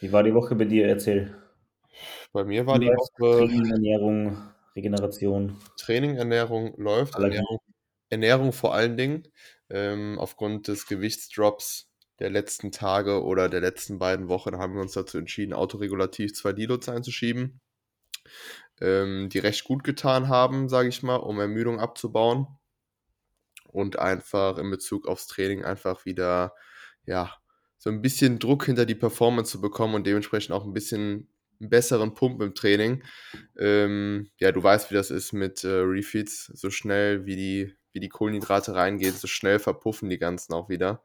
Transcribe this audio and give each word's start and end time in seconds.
Wie 0.00 0.12
war 0.12 0.22
die 0.22 0.34
Woche 0.34 0.54
bei 0.54 0.64
dir? 0.64 0.86
Erzähl. 0.88 1.34
Bei 2.32 2.44
mir 2.44 2.66
war 2.66 2.78
die? 2.78 2.88
Woche 2.88 3.46
Training, 3.46 3.70
Ernährung, 3.70 4.38
Regeneration, 4.74 5.56
Training, 5.76 6.16
Ernährung 6.16 6.74
läuft. 6.76 7.14
Ernährung 7.14 7.60
Ernährung 8.10 8.52
vor 8.52 8.74
allen 8.74 8.96
Dingen. 8.96 9.28
Ähm, 9.68 10.18
aufgrund 10.18 10.68
des 10.68 10.86
Gewichtsdrops 10.86 11.90
der 12.20 12.30
letzten 12.30 12.70
Tage 12.70 13.24
oder 13.24 13.48
der 13.48 13.60
letzten 13.60 13.98
beiden 13.98 14.28
Wochen 14.28 14.56
haben 14.56 14.74
wir 14.74 14.80
uns 14.80 14.92
dazu 14.92 15.18
entschieden, 15.18 15.52
autoregulativ 15.52 16.34
2 16.34 16.52
Deloads 16.52 16.88
einzuschieben, 16.88 17.60
ähm, 18.80 19.28
die 19.28 19.38
recht 19.40 19.64
gut 19.64 19.82
getan 19.84 20.28
haben, 20.28 20.68
sage 20.68 20.88
ich 20.88 21.02
mal, 21.02 21.16
um 21.16 21.40
Ermüdung 21.40 21.80
abzubauen 21.80 22.46
und 23.72 23.98
einfach 23.98 24.58
in 24.58 24.70
Bezug 24.70 25.08
aufs 25.08 25.26
Training 25.26 25.64
einfach 25.64 26.06
wieder, 26.06 26.54
ja, 27.04 27.36
so 27.78 27.90
ein 27.90 28.02
bisschen 28.02 28.38
Druck 28.38 28.66
hinter 28.66 28.86
die 28.86 28.94
Performance 28.94 29.52
zu 29.52 29.60
bekommen 29.60 29.94
und 29.94 30.06
dementsprechend 30.06 30.52
auch 30.54 30.64
ein 30.64 30.72
bisschen 30.72 31.28
'n 31.60 31.68
besseren 31.70 32.14
Pump 32.14 32.42
im 32.42 32.54
Training. 32.54 33.02
Ähm, 33.58 34.30
ja, 34.38 34.52
du 34.52 34.62
weißt, 34.62 34.90
wie 34.90 34.94
das 34.94 35.10
ist 35.10 35.32
mit, 35.32 35.64
äh, 35.64 35.68
Refeeds. 35.68 36.46
So 36.54 36.70
schnell 36.70 37.26
wie 37.26 37.36
die 37.36 37.74
wie 37.92 38.00
die 38.00 38.08
Kohlenhydrate 38.10 38.74
reingehen, 38.74 39.14
so 39.14 39.26
schnell 39.26 39.58
verpuffen 39.58 40.10
die 40.10 40.18
ganzen 40.18 40.52
auch 40.52 40.68
wieder. 40.68 41.02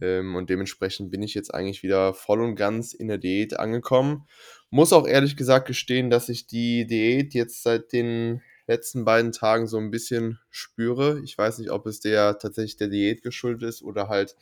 Ähm, 0.00 0.34
und 0.36 0.50
dementsprechend 0.50 1.10
bin 1.10 1.22
ich 1.22 1.34
jetzt 1.34 1.54
eigentlich 1.54 1.82
wieder 1.82 2.14
voll 2.14 2.42
und 2.42 2.56
ganz 2.56 2.94
in 2.94 3.08
der 3.08 3.18
Diät 3.18 3.58
angekommen. 3.58 4.26
Muss 4.70 4.92
auch 4.92 5.06
ehrlich 5.06 5.36
gesagt 5.36 5.66
gestehen, 5.68 6.10
dass 6.10 6.28
ich 6.28 6.46
die 6.46 6.86
Diät 6.86 7.34
jetzt 7.34 7.62
seit 7.62 7.92
den 7.92 8.42
letzten 8.66 9.04
beiden 9.04 9.32
Tagen 9.32 9.66
so 9.68 9.78
ein 9.78 9.90
bisschen 9.90 10.40
spüre. 10.50 11.20
Ich 11.22 11.36
weiß 11.38 11.58
nicht, 11.58 11.70
ob 11.70 11.86
es 11.86 12.00
der 12.00 12.38
tatsächlich 12.38 12.76
der 12.76 12.88
Diät 12.88 13.22
geschuldet 13.22 13.68
ist 13.68 13.82
oder 13.82 14.08
halt 14.08 14.34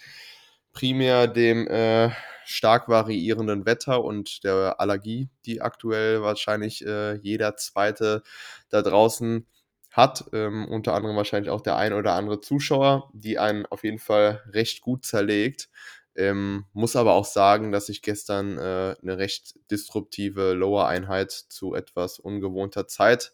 primär 0.73 1.27
dem, 1.29 1.67
äh, 1.69 2.11
stark 2.45 2.89
variierenden 2.89 3.67
Wetter 3.67 4.03
und 4.05 4.45
der 4.45 4.81
Allergie, 4.81 5.31
die 5.47 5.61
aktuell 5.63 6.23
wahrscheinlich, 6.23 6.85
äh, 6.87 7.15
jeder 7.17 7.57
Zweite 7.57 8.23
da 8.71 8.83
draußen 8.83 9.47
hat, 9.91 10.25
ähm, 10.33 10.67
unter 10.69 10.95
anderem 10.95 11.17
wahrscheinlich 11.17 11.51
auch 11.51 11.61
der 11.61 11.77
ein 11.77 11.93
oder 11.93 12.15
andere 12.15 12.41
Zuschauer, 12.41 13.11
die 13.15 13.39
einen 13.39 13.67
auf 13.67 13.85
jeden 13.85 13.99
Fall 13.99 14.43
recht 14.49 14.81
gut 14.83 15.05
zerlegt. 15.07 15.69
Ähm, 16.17 16.65
muss 16.73 16.97
aber 16.97 17.13
auch 17.15 17.25
sagen, 17.27 17.73
dass 17.73 17.89
ich 17.89 18.03
gestern, 18.03 18.59
äh, 18.59 18.95
'ne 19.03 19.19
recht 19.19 19.55
disruptive 19.71 20.53
Lower-Einheit 20.55 21.31
zu 21.33 21.75
etwas 21.75 22.19
ungewohnter 22.19 22.87
Zeit 22.89 23.33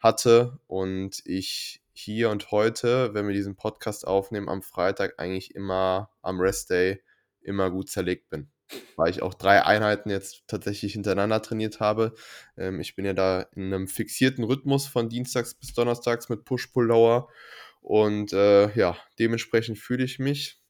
hatte 0.00 0.58
und 0.66 1.22
ich 1.26 1.80
hier 1.94 2.30
und 2.30 2.50
heute, 2.52 3.14
wenn 3.14 3.26
wir 3.28 3.34
diesen 3.34 3.56
Podcast 3.56 4.06
aufnehmen, 4.06 4.48
am 4.50 4.62
Freitag 4.62 5.14
eigentlich 5.18 5.54
immer 5.54 6.10
am 6.22 6.40
Rest-Day 6.40 7.02
immer 7.42 7.70
gut 7.70 7.90
zerlegt 7.90 8.30
bin, 8.30 8.50
weil 8.96 9.10
ich 9.10 9.22
auch 9.22 9.34
3 9.34 9.64
Einheiten 9.64 10.10
jetzt 10.10 10.44
tatsächlich 10.48 10.92
hintereinander 10.94 11.42
trainiert 11.42 11.80
habe. 11.80 12.14
Ähm, 12.56 12.80
ich 12.80 12.96
bin 12.96 13.04
ja 13.06 13.12
da 13.14 13.42
in 13.54 13.68
'nem 13.70 13.88
fixierten 13.88 14.44
Rhythmus 14.44 14.86
von 14.88 15.08
dienstags 15.08 15.54
bis 15.54 15.72
donnerstags 15.74 16.28
mit 16.28 16.44
Push-Pull-Lower 16.44 17.28
und, 17.82 18.32
äh, 18.32 18.72
ja, 18.76 18.96
dementsprechend 19.18 19.78
fühle 19.78 20.04
ich 20.04 20.18
mich 20.18 20.60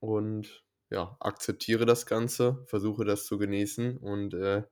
und, 0.00 0.64
ja, 0.90 1.16
akzeptiere 1.20 1.86
das 1.86 2.06
Ganze, 2.06 2.64
versuche 2.66 3.04
das 3.04 3.26
zu 3.26 3.38
genießen 3.38 3.98
und, 3.98 4.34
äh, 4.34 4.64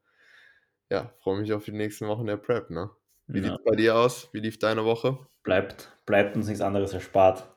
ja, 0.91 1.15
freue 1.21 1.41
mich 1.41 1.53
auf 1.55 1.65
die 1.65 1.73
nächsten 1.73 2.07
Wochen 2.09 2.27
der 2.27 2.37
Prep, 2.37 2.71
ne? 2.71 2.91
Wie 3.33 3.41
Ja, 3.41 3.42
sieht's 3.42 3.59
bei 3.64 3.77
dir 3.77 3.97
aus? 3.97 4.28
Wie 4.33 4.41
lief 4.41 4.59
deine 4.59 4.84
Woche? 4.84 5.19
bleibt 5.42 5.92
bleibt 6.06 6.34
uns 6.36 6.47
nichts 6.47 6.62
anderes 6.62 6.95
erspart, 6.95 7.55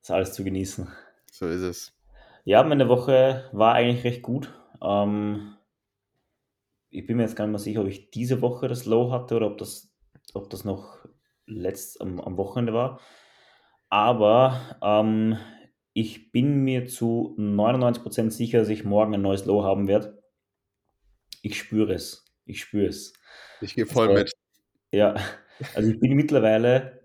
das 0.00 0.10
alles 0.10 0.32
zu 0.34 0.42
genießen. 0.44 0.88
So 1.30 1.48
ist 1.48 1.60
es. 1.62 1.92
Ja, 2.44 2.62
meine 2.62 2.88
Woche 2.88 3.48
war 3.52 3.74
eigentlich 3.74 4.04
recht 4.04 4.22
gut. 4.22 4.52
Ähm, 4.82 5.56
ich 6.90 7.06
bin 7.06 7.16
mir 7.16 7.24
jetzt 7.24 7.36
gar 7.36 7.46
nicht 7.46 7.52
mehr 7.52 7.58
sicher, 7.58 7.80
ob 7.80 7.88
ich 7.88 8.10
diese 8.10 8.40
Woche 8.40 8.68
das 8.68 8.84
Low 8.86 9.10
hatte 9.10 9.36
oder 9.36 9.46
ob 9.48 9.58
das 9.58 9.90
ob 10.34 10.50
das 10.50 10.64
noch 10.64 11.04
letzt 11.46 12.00
am 12.00 12.20
am 12.20 12.36
Wochenende 12.36 12.72
war. 12.72 13.00
Aber, 13.90 14.78
ähm, 14.82 15.38
ich 15.94 16.32
bin 16.32 16.64
mir 16.64 16.86
zu 16.86 17.34
99% 17.38 18.32
sicher, 18.32 18.60
dass 18.60 18.68
ich 18.68 18.84
morgen 18.84 19.14
ein 19.14 19.22
neues 19.22 19.46
Low 19.46 19.64
haben 19.64 19.88
werde. 19.88 20.22
Ich 21.42 21.58
spüre 21.58 21.94
es. 21.94 22.24
Ich 22.44 22.60
spüre 22.60 22.86
es. 22.88 23.12
Ich 23.60 23.74
gehe 23.74 23.86
voll 23.86 24.08
Also, 24.08 24.14
mit. 24.14 24.32
Ja, 24.94 25.14
also 25.74 25.90
ich 25.90 26.00
bin 26.00 26.14
mittlerweile 26.14 27.00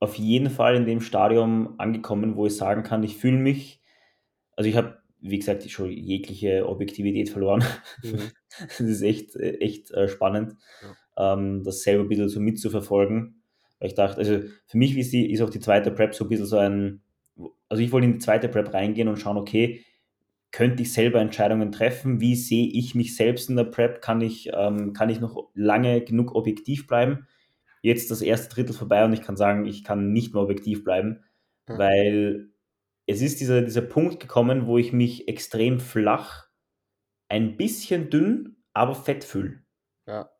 auf 0.00 0.16
jeden 0.16 0.50
Fall 0.50 0.76
in 0.76 0.86
dem 0.86 1.00
Stadium 1.00 1.74
angekommen, 1.78 2.36
wo 2.36 2.46
ich 2.46 2.56
sagen 2.56 2.82
kann, 2.82 3.02
ich 3.02 3.16
fühle 3.16 3.38
mich 3.38 3.82
also 4.56 4.68
ich 4.70 4.76
habe, 4.76 4.98
wie 5.20 5.38
gesagt, 5.38 5.68
schon 5.70 5.90
jegliche 5.90 6.68
Objektivität 6.68 7.30
verloren. 7.30 7.64
Mhm. 8.02 8.30
Das 8.68 8.80
ist 8.80 9.02
echt, 9.02 9.36
echt 9.36 9.90
äh, 9.90 10.08
spannend, 10.08 10.56
Ja. 11.16 11.34
ähm, 11.34 11.62
das 11.62 11.82
selber 11.82 12.04
ein 12.04 12.08
bisschen 12.08 12.30
so 12.30 12.40
mitzuverfolgen. 12.40 13.42
Weil 13.78 13.88
ich 13.88 13.94
dachte, 13.94 14.18
also 14.18 14.40
für 14.66 14.78
mich 14.78 14.96
ist, 14.96 15.12
die, 15.12 15.30
ist 15.30 15.42
auch 15.42 15.50
die 15.50 15.60
zweite 15.60 15.90
Prep 15.90 16.14
so 16.14 16.24
ein 16.24 16.28
bisschen 16.28 16.46
so 16.46 16.56
ein, 16.56 17.02
also 17.68 17.82
ich 17.82 17.92
wollte 17.92 18.06
in 18.06 18.14
die 18.14 18.18
zweite 18.18 18.48
Prep 18.48 18.72
reingehen 18.72 19.08
und 19.08 19.18
schauen, 19.18 19.36
okay, 19.36 19.84
könnte 20.52 20.82
ich 20.82 20.92
selber 20.92 21.20
Entscheidungen 21.20 21.72
treffen? 21.72 22.20
Wie 22.20 22.34
sehe 22.36 22.66
ich 22.68 22.94
mich 22.94 23.16
selbst 23.16 23.50
in 23.50 23.56
der 23.56 23.64
Prep? 23.64 24.00
Kann 24.02 24.20
ich, 24.20 24.50
ähm, 24.54 24.92
kann 24.92 25.10
ich 25.10 25.20
noch 25.20 25.50
lange 25.54 26.00
genug 26.02 26.34
objektiv 26.34 26.86
bleiben? 26.86 27.26
Jetzt 27.82 28.10
das 28.10 28.22
erste 28.22 28.54
Drittel 28.54 28.74
vorbei 28.74 29.04
und 29.04 29.12
ich 29.12 29.22
kann 29.22 29.36
sagen, 29.36 29.66
ich 29.66 29.84
kann 29.84 30.12
nicht 30.12 30.34
mehr 30.34 30.42
objektiv 30.42 30.84
bleiben, 30.84 31.24
Ja. 31.68 31.78
weil 31.78 32.50
es 33.06 33.22
ist 33.22 33.40
dieser, 33.40 33.62
dieser 33.62 33.82
Punkt 33.82 34.20
gekommen, 34.20 34.66
wo 34.66 34.78
ich 34.78 34.92
mich 34.92 35.28
extrem 35.28 35.78
flach, 35.80 36.48
ein 37.28 37.56
bisschen 37.56 38.10
dünn, 38.10 38.56
aber 38.72 38.94
fett 38.94 39.24
fühle. 39.24 39.62
Ja. 40.06 40.30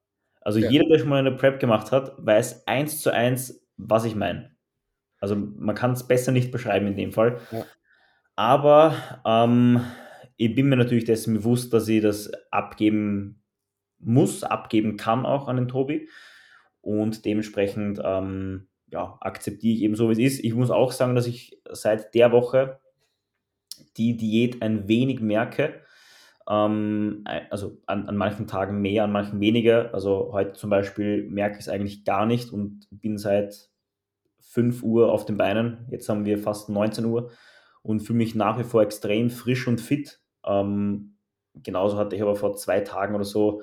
Also 0.40 0.60
Ja. 0.60 0.70
jeder, 0.70 0.86
der 0.88 0.98
schon 0.98 1.08
mal 1.08 1.18
eine 1.20 1.32
Prep 1.36 1.60
gemacht 1.60 1.92
hat, 1.92 2.14
weiß 2.18 2.66
eins 2.68 3.00
zu 3.00 3.12
eins, 3.12 3.66
was 3.76 4.04
ich 4.04 4.14
meine. 4.16 4.56
Also 5.20 5.36
man 5.36 5.74
kann 5.74 5.92
es 5.92 6.06
besser 6.06 6.32
nicht 6.32 6.52
beschreiben 6.52 6.86
in 6.88 6.96
dem 6.96 7.12
Fall. 7.12 7.40
Ja. 7.50 7.66
Aber 8.36 8.94
ähm, 9.24 9.80
ich 10.36 10.54
bin 10.54 10.68
mir 10.68 10.76
natürlich 10.76 11.06
dessen 11.06 11.34
bewusst, 11.34 11.72
dass 11.72 11.88
ich 11.88 12.02
das 12.02 12.30
abgeben 12.50 13.42
muss, 13.98 14.44
abgeben 14.44 14.98
kann 14.98 15.24
auch 15.24 15.48
an 15.48 15.56
den 15.56 15.68
Tobi. 15.68 16.08
Und 16.82 17.24
dementsprechend 17.24 18.00
ähm, 18.04 18.68
ja, 18.92 19.16
akzeptiere 19.20 19.74
ich 19.74 19.82
eben 19.82 19.96
so, 19.96 20.08
wie 20.08 20.12
es 20.12 20.34
ist. 20.34 20.44
Ich 20.44 20.54
muss 20.54 20.70
auch 20.70 20.92
sagen, 20.92 21.14
dass 21.14 21.26
ich 21.26 21.60
seit 21.70 22.14
der 22.14 22.30
Woche 22.30 22.78
die 23.96 24.16
Diät 24.16 24.62
ein 24.62 24.86
wenig 24.86 25.20
merke. 25.20 25.80
Ähm, 26.48 27.24
also 27.50 27.78
an, 27.86 28.06
an 28.06 28.16
manchen 28.16 28.46
Tagen 28.46 28.82
mehr, 28.82 29.04
an 29.04 29.12
manchen 29.12 29.40
weniger. 29.40 29.94
Also 29.94 30.30
heute 30.32 30.52
zum 30.52 30.68
Beispiel 30.68 31.24
merke 31.28 31.54
ich 31.54 31.62
es 31.62 31.68
eigentlich 31.68 32.04
gar 32.04 32.26
nicht 32.26 32.52
und 32.52 32.86
bin 32.90 33.16
seit 33.16 33.70
5 34.40 34.82
Uhr 34.82 35.10
auf 35.10 35.24
den 35.24 35.38
Beinen. 35.38 35.86
Jetzt 35.90 36.08
haben 36.08 36.26
wir 36.26 36.38
fast 36.38 36.68
19 36.68 37.06
Uhr 37.06 37.30
und 37.86 38.00
fühle 38.00 38.18
mich 38.18 38.34
nach 38.34 38.58
wie 38.58 38.64
vor 38.64 38.82
extrem 38.82 39.30
frisch 39.30 39.68
und 39.68 39.80
fit. 39.80 40.20
Ähm, 40.44 41.14
genauso 41.54 41.96
hatte 41.96 42.16
ich 42.16 42.22
aber 42.22 42.34
vor 42.34 42.56
zwei 42.56 42.80
Tagen 42.80 43.14
oder 43.14 43.24
so, 43.24 43.62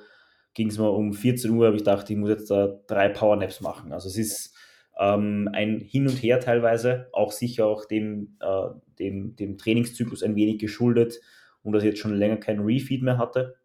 ging 0.54 0.70
es 0.70 0.78
mal 0.78 0.88
um 0.88 1.14
14 1.14 1.52
Uhr, 1.52 1.66
habe 1.66 1.76
ich 1.76 1.84
gedacht, 1.84 2.10
ich 2.10 2.16
muss 2.16 2.30
jetzt 2.30 2.50
da 2.50 2.80
drei 2.88 3.10
Powernaps 3.10 3.60
machen. 3.60 3.92
Also 3.92 4.08
es 4.08 4.18
ist 4.18 4.56
ähm, 4.98 5.50
ein 5.52 5.80
Hin 5.80 6.08
und 6.08 6.24
Her 6.24 6.40
teilweise, 6.40 7.10
auch 7.12 7.32
sicher 7.34 7.66
auch 7.66 7.86
dem, 7.86 8.38
äh, 8.40 8.70
dem, 8.98 9.36
dem 9.36 9.58
Trainingszyklus 9.58 10.24
ein 10.24 10.36
wenig 10.36 10.60
geschuldet 10.60 11.20
und 11.62 11.74
dass 11.74 11.84
ich 11.84 11.90
jetzt 11.90 12.00
schon 12.00 12.16
länger 12.16 12.38
kein 12.38 12.62
Refeed 12.62 13.02
mehr 13.04 13.18
hatte, 13.18 13.56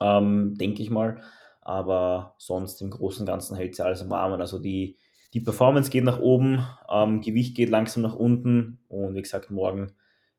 ähm, 0.00 0.54
denke 0.58 0.82
ich 0.82 0.90
mal. 0.90 1.20
Aber 1.60 2.34
sonst 2.38 2.80
im 2.82 2.90
Großen 2.90 3.22
und 3.22 3.26
Ganzen 3.26 3.56
hält 3.56 3.74
sich 3.74 3.84
alles 3.84 4.00
im 4.00 4.12
Rahmen. 4.12 4.40
Also 4.40 4.58
die, 4.58 4.96
die 5.34 5.40
Performance 5.40 5.90
geht 5.90 6.04
nach 6.04 6.18
oben, 6.20 6.66
ähm, 6.90 7.20
Gewicht 7.20 7.56
geht 7.56 7.70
langsam 7.70 8.02
nach 8.02 8.16
unten 8.16 8.80
und 8.88 9.14
wie 9.14 9.22
gesagt, 9.22 9.50
morgen 9.50 9.92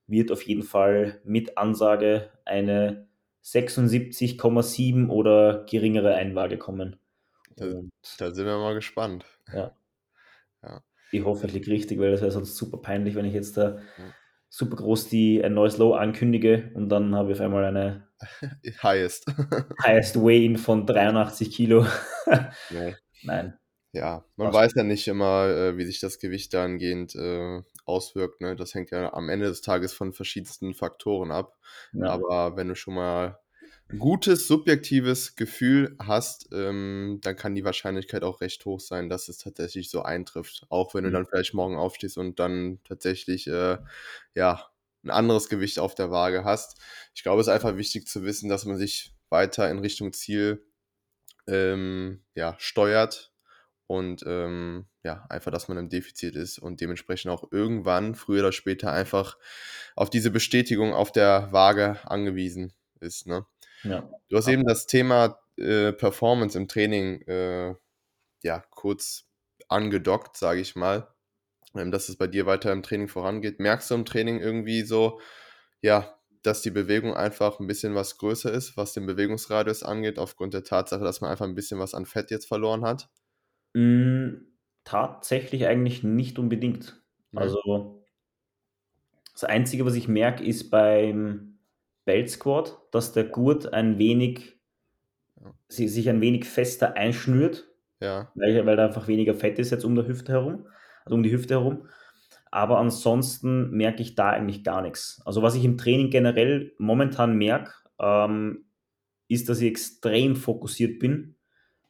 wird 0.08 0.32
auf 0.32 0.42
jeden 0.44 0.64
Fall 0.64 1.22
mit 1.24 1.58
Ansage 1.58 2.30
eine 2.46 3.08
76,7 3.44 5.10
oder 5.10 5.66
geringere 5.70 6.16
Einwaage 6.16 6.58
kommen. 6.58 6.98
Da, 7.56 8.32
sind 8.32 8.46
wir 8.46 8.58
mal 8.58 8.74
gespannt. 8.76 9.26
ja, 9.54 9.76
Ja. 10.64 10.82
ich 11.12 11.24
hoffe, 11.26 11.48
ich 11.48 11.54
liege 11.54 11.72
richtig, 11.72 12.00
weil 12.00 12.12
das 12.12 12.22
wäre 12.22 12.32
sonst 12.32 12.56
super 12.56 12.78
peinlich, 12.78 13.16
wenn 13.16 13.26
ich 13.26 13.34
jetzt 13.34 13.58
da 13.58 13.80
super 14.50 14.76
groß 14.76 15.08
die, 15.08 15.44
ein 15.44 15.54
neues 15.54 15.78
Low 15.78 15.94
ankündige 15.94 16.72
und 16.74 16.90
dann 16.90 17.16
habe 17.16 17.32
ich 17.32 17.38
auf 17.40 17.46
einmal 17.46 17.64
eine 17.64 18.08
Highest. 18.84 19.26
Highest 19.84 20.18
Weigh-In 20.18 20.58
von 20.58 20.86
83 20.86 21.52
Kilo. 21.52 21.86
Nee. 22.70 22.96
Nein. 23.24 23.58
Ja, 23.94 24.24
man 24.38 24.48
Passt. 24.48 24.54
weiß 24.54 24.74
ja 24.76 24.84
nicht 24.84 25.08
immer, 25.10 25.48
äh, 25.50 25.78
wie 25.78 25.86
sich 25.86 26.00
das 26.00 26.18
Gewicht 26.20 26.54
dahingehend 26.54 27.14
äh, 27.16 27.62
auswirkt. 27.86 28.40
Ne? 28.40 28.56
Das 28.56 28.74
hängt 28.74 28.92
ja 28.92 29.14
am 29.14 29.28
Ende 29.30 29.48
des 29.48 29.62
Tages 29.62 29.94
von 29.94 30.14
verschiedensten 30.14 30.74
Faktoren 30.74 31.32
ab. 31.32 31.58
Ja. 31.94 32.14
Aber 32.14 32.56
wenn 32.56 32.70
du 32.70 32.76
schon 32.76 32.94
mal 32.94 33.40
ein 33.90 34.00
gutes, 34.00 34.48
subjektives 34.48 35.36
Gefühl 35.36 35.98
hast, 36.02 36.48
ähm, 36.54 37.20
dann 37.22 37.36
kann 37.36 37.54
die 37.56 37.66
Wahrscheinlichkeit 37.66 38.24
auch 38.24 38.40
recht 38.40 38.64
hoch 38.66 38.80
sein, 38.80 39.10
dass 39.10 39.28
es 39.28 39.40
tatsächlich 39.40 39.90
so 39.90 40.04
eintrifft. 40.04 40.66
Auch 40.70 40.94
wenn 40.96 41.04
du 41.04 41.10
Mhm. 41.10 41.14
dann 41.14 41.26
vielleicht 41.26 41.54
morgen 41.54 41.76
aufstehst 41.76 42.18
und 42.18 42.40
dann 42.40 42.80
tatsächlich, 42.86 43.48
äh, 43.48 43.78
ja, 44.36 44.68
ein 45.04 45.10
anderes 45.10 45.50
Gewicht 45.50 45.80
auf 45.80 45.96
der 45.96 46.12
Waage 46.12 46.46
hast. 46.46 46.80
Ich 47.16 47.24
glaube, 47.24 47.42
es 47.42 47.48
ist 47.48 47.54
einfach 47.54 47.76
wichtig 47.76 48.08
zu 48.08 48.24
wissen, 48.24 48.48
dass 48.50 48.66
man 48.66 48.78
sich 48.78 49.14
weiter 49.30 49.70
in 49.70 49.80
Richtung 49.80 50.14
Ziel 50.14 50.64
ähm, 51.48 52.24
ja, 52.36 52.56
steuert 52.60 53.31
und 53.92 54.24
ähm, 54.26 54.86
ja, 55.04 55.26
einfach, 55.30 55.52
dass 55.52 55.68
man 55.68 55.78
im 55.78 55.90
Defizit 55.90 56.38
ist 56.38 56.60
und 56.60 56.80
dementsprechend 56.80 57.30
auch 57.30 57.52
irgendwann, 57.52 58.16
früher 58.16 58.40
oder 58.40 58.54
später, 58.54 58.94
einfach 58.94 59.38
auf 59.98 60.10
diese 60.10 60.32
Bestätigung 60.32 60.94
auf 60.94 61.12
der 61.12 61.50
Waage 61.52 62.00
angewiesen 62.06 62.72
ist. 63.02 63.28
Ne? 63.28 63.46
Ja. 63.84 64.10
Du 64.30 64.38
hast 64.38 64.48
eben 64.48 64.64
das 64.66 64.88
Thema 64.88 65.42
äh, 65.58 65.92
Performance 65.92 66.58
im 66.58 66.70
Training 66.70 67.22
äh, 67.24 67.76
ja 68.44 68.64
kurz 68.70 69.26
angedockt, 69.68 70.38
sage 70.38 70.62
ich 70.62 70.78
mal, 70.78 71.14
ähm, 71.76 71.92
dass 71.92 72.08
es 72.08 72.16
bei 72.16 72.28
dir 72.28 72.46
weiter 72.46 72.72
im 72.72 72.84
Training 72.84 73.10
vorangeht. 73.10 73.60
Merkst 73.60 73.92
du 73.92 73.96
im 73.96 74.06
Training 74.06 74.40
irgendwie 74.40 74.84
so, 74.84 75.20
ja, 75.82 76.18
dass 76.44 76.62
die 76.62 76.72
Bewegung 76.72 77.14
einfach 77.14 77.60
ein 77.60 77.68
bisschen 77.68 77.94
was 77.94 78.18
größer 78.18 78.54
ist, 78.54 78.78
was 78.78 78.94
den 78.94 79.06
Bewegungsradius 79.06 79.84
angeht, 79.84 80.18
aufgrund 80.18 80.54
der 80.54 80.64
Tatsache, 80.64 81.04
dass 81.04 81.20
man 81.20 81.30
einfach 81.30 81.46
ein 81.46 81.56
bisschen 81.56 81.78
was 81.78 81.94
an 81.94 82.06
Fett 82.06 82.32
jetzt 82.32 82.48
verloren 82.48 82.86
hat? 82.86 83.10
Mm, 83.74 84.46
tatsächlich 84.84 85.68
eigentlich 85.68 86.04
nicht 86.04 86.40
unbedingt. 86.40 87.02
Ja. 87.32 87.42
Also 87.42 88.04
das 89.34 89.44
Einzige, 89.44 89.86
was 89.86 89.96
ich 89.96 90.08
merke, 90.08 90.44
ist 90.44 90.70
beim 90.70 91.60
Belt 92.06 92.30
Squat, 92.30 92.78
dass 92.92 93.14
der 93.14 93.26
Gurt 93.26 93.74
ein 93.74 93.98
wenig 93.98 94.60
ja. 95.40 95.54
sich 95.68 96.10
ein 96.10 96.22
wenig 96.22 96.46
fester 96.46 96.96
einschnürt, 96.96 97.68
ja. 98.00 98.32
weil, 98.36 98.66
weil 98.66 98.76
da 98.76 98.86
einfach 98.88 99.08
weniger 99.08 99.34
Fett 99.34 99.60
ist 99.60 99.72
jetzt 99.72 99.86
um 99.86 99.96
der 99.96 100.08
Hüfte 100.08 100.34
herum, 100.34 100.68
also 101.06 101.16
um 101.16 101.24
die 101.24 101.32
Hüfte 101.32 101.56
herum. 101.56 101.88
Aber 102.52 102.80
ansonsten 102.80 103.72
merke 103.72 104.02
ich 104.02 104.16
da 104.16 104.32
eigentlich 104.32 104.64
gar 104.64 104.82
nichts. 104.82 105.22
Also 105.26 105.42
was 105.42 105.56
ich 105.56 105.64
im 105.64 105.78
Training 105.78 106.10
generell 106.10 106.74
momentan 106.78 107.38
merke, 107.38 107.72
ähm, 107.98 108.66
ist, 109.30 109.48
dass 109.48 109.62
ich 109.62 109.70
extrem 109.70 110.36
fokussiert 110.36 111.00
bin. 111.00 111.36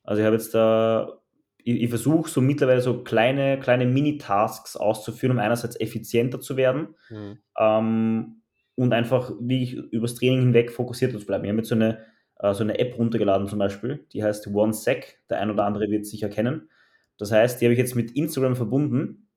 Also 0.03 0.21
ich 0.21 0.25
habe 0.25 0.35
jetzt 0.35 0.53
da, 0.53 1.20
ich, 1.65 1.83
ich 1.83 1.89
versuche 1.89 2.29
so 2.29 2.41
mittlerweile 2.41 2.81
so 2.81 3.03
kleine, 3.03 3.59
kleine 3.59 3.85
Mini-Tasks 3.85 4.75
auszuführen, 4.75 5.37
um 5.37 5.43
einerseits 5.43 5.79
effizienter 5.79 6.39
zu 6.39 6.57
werden 6.57 6.95
mhm. 7.09 7.37
ähm, 7.59 8.41
und 8.75 8.93
einfach, 8.93 9.31
wie 9.39 9.63
ich 9.63 9.73
übers 9.73 10.15
Training 10.15 10.39
hinweg 10.39 10.71
fokussiert 10.71 11.11
zu 11.17 11.25
bleiben. 11.25 11.43
Ich 11.45 11.49
habe 11.49 11.59
jetzt 11.59 11.69
so 11.69 11.75
eine, 11.75 11.99
äh, 12.39 12.53
so 12.53 12.63
eine 12.63 12.79
App 12.79 12.97
runtergeladen 12.97 13.47
zum 13.47 13.59
Beispiel, 13.59 14.05
die 14.13 14.23
heißt 14.23 14.47
OneSec. 14.47 15.19
Der 15.29 15.39
ein 15.39 15.51
oder 15.51 15.65
andere 15.65 15.89
wird 15.89 16.03
es 16.03 16.11
sicher 16.11 16.29
kennen. 16.29 16.69
Das 17.17 17.31
heißt, 17.31 17.61
die 17.61 17.65
habe 17.65 17.73
ich 17.73 17.79
jetzt 17.79 17.95
mit 17.95 18.11
Instagram 18.11 18.55
verbunden 18.55 19.27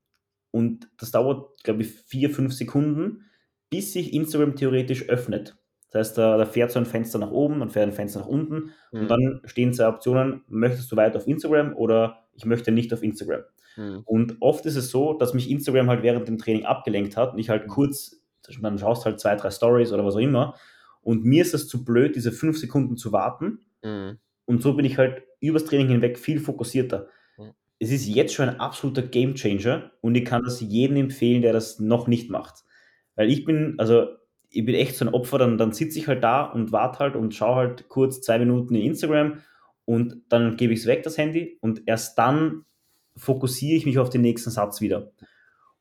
und 0.51 0.89
das 0.97 1.11
dauert, 1.11 1.63
glaube 1.63 1.81
ich, 1.81 1.91
vier, 1.91 2.29
fünf 2.29 2.53
Sekunden, 2.53 3.25
bis 3.69 3.93
sich 3.93 4.13
Instagram 4.13 4.55
theoretisch 4.55 5.09
öffnet. 5.09 5.57
Das 5.95 6.09
heißt, 6.09 6.17
da, 6.17 6.37
da 6.37 6.45
fährt 6.45 6.71
so 6.71 6.79
ein 6.79 6.85
Fenster 6.85 7.19
nach 7.19 7.31
oben, 7.31 7.59
dann 7.59 7.69
fährt 7.69 7.87
ein 7.87 7.93
Fenster 7.93 8.19
nach 8.19 8.27
unten 8.27 8.71
mhm. 8.91 8.99
und 8.99 9.07
dann 9.07 9.41
stehen 9.45 9.73
zwei 9.73 9.87
Optionen, 9.87 10.43
möchtest 10.49 10.91
du 10.91 10.97
weiter 10.97 11.17
auf 11.17 11.27
Instagram 11.27 11.73
oder 11.73 12.25
ich 12.33 12.43
möchte 12.43 12.73
nicht 12.73 12.93
auf 12.93 13.01
Instagram. 13.01 13.43
Mhm. 13.77 14.01
Und 14.03 14.35
oft 14.41 14.65
ist 14.65 14.75
es 14.75 14.91
so, 14.91 15.13
dass 15.13 15.33
mich 15.33 15.49
Instagram 15.49 15.89
halt 15.89 16.03
während 16.03 16.27
dem 16.27 16.37
Training 16.37 16.65
abgelenkt 16.65 17.15
hat 17.15 17.31
und 17.31 17.39
ich 17.39 17.49
halt 17.49 17.63
hm. 17.63 17.69
kurz, 17.69 18.21
dann 18.61 18.77
schaust 18.77 19.05
halt 19.05 19.21
zwei, 19.21 19.37
drei 19.37 19.49
Stories 19.51 19.93
oder 19.93 20.05
was 20.05 20.15
auch 20.15 20.19
immer 20.19 20.55
und 21.01 21.23
mir 21.23 21.41
ist 21.41 21.53
es 21.53 21.69
zu 21.69 21.85
blöd, 21.85 22.17
diese 22.17 22.33
fünf 22.33 22.57
Sekunden 22.57 22.97
zu 22.97 23.13
warten 23.13 23.59
mhm. 23.81 24.19
und 24.43 24.61
so 24.61 24.73
bin 24.73 24.83
ich 24.83 24.97
halt 24.97 25.23
übers 25.39 25.63
Training 25.63 25.87
hinweg 25.87 26.19
viel 26.19 26.39
fokussierter 26.39 27.07
es 27.79 27.91
ist 27.91 28.07
jetzt 28.07 28.33
schon 28.33 28.49
ein 28.49 28.59
absoluter 28.59 29.01
Gamechanger 29.01 29.91
und 30.01 30.15
ich 30.15 30.25
kann 30.25 30.43
das 30.43 30.61
jedem 30.61 30.97
empfehlen, 30.97 31.41
der 31.41 31.51
das 31.51 31.79
noch 31.79 32.07
nicht 32.07 32.29
macht. 32.29 32.63
Weil 33.15 33.29
ich 33.29 33.43
bin, 33.43 33.75
also 33.77 34.07
ich 34.55 34.65
bin 34.65 34.75
echt 34.75 34.95
so 34.95 35.05
ein 35.05 35.13
Opfer, 35.13 35.37
dann, 35.37 35.57
dann 35.57 35.73
sitze 35.73 35.99
ich 35.99 36.07
halt 36.07 36.23
da 36.23 36.43
und 36.43 36.71
warte 36.71 36.99
halt 36.99 37.15
und 37.15 37.35
schaue 37.35 37.55
halt 37.55 37.89
kurz 37.89 38.21
zwei 38.21 38.39
Minuten 38.39 38.73
in 38.75 38.83
Instagram 38.83 39.39
und 39.83 40.21
dann 40.29 40.55
gebe 40.55 40.73
ich 40.73 40.79
es 40.79 40.85
weg, 40.85 41.03
das 41.03 41.17
Handy, 41.17 41.57
und 41.61 41.83
erst 41.85 42.17
dann 42.17 42.63
fokussiere 43.17 43.77
ich 43.77 43.85
mich 43.85 43.99
auf 43.99 44.09
den 44.09 44.21
nächsten 44.21 44.49
Satz 44.49 44.81
wieder. 44.81 45.11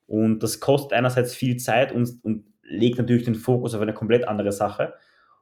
Und 0.06 0.42
das 0.42 0.60
kostet 0.60 0.92
einerseits 0.92 1.34
viel 1.34 1.56
Zeit 1.56 1.92
und, 1.92 2.18
und 2.22 2.44
legt 2.62 2.98
natürlich 2.98 3.24
den 3.24 3.34
Fokus 3.34 3.74
auf 3.74 3.80
eine 3.80 3.94
komplett 3.94 4.26
andere 4.28 4.52
Sache. 4.52 4.94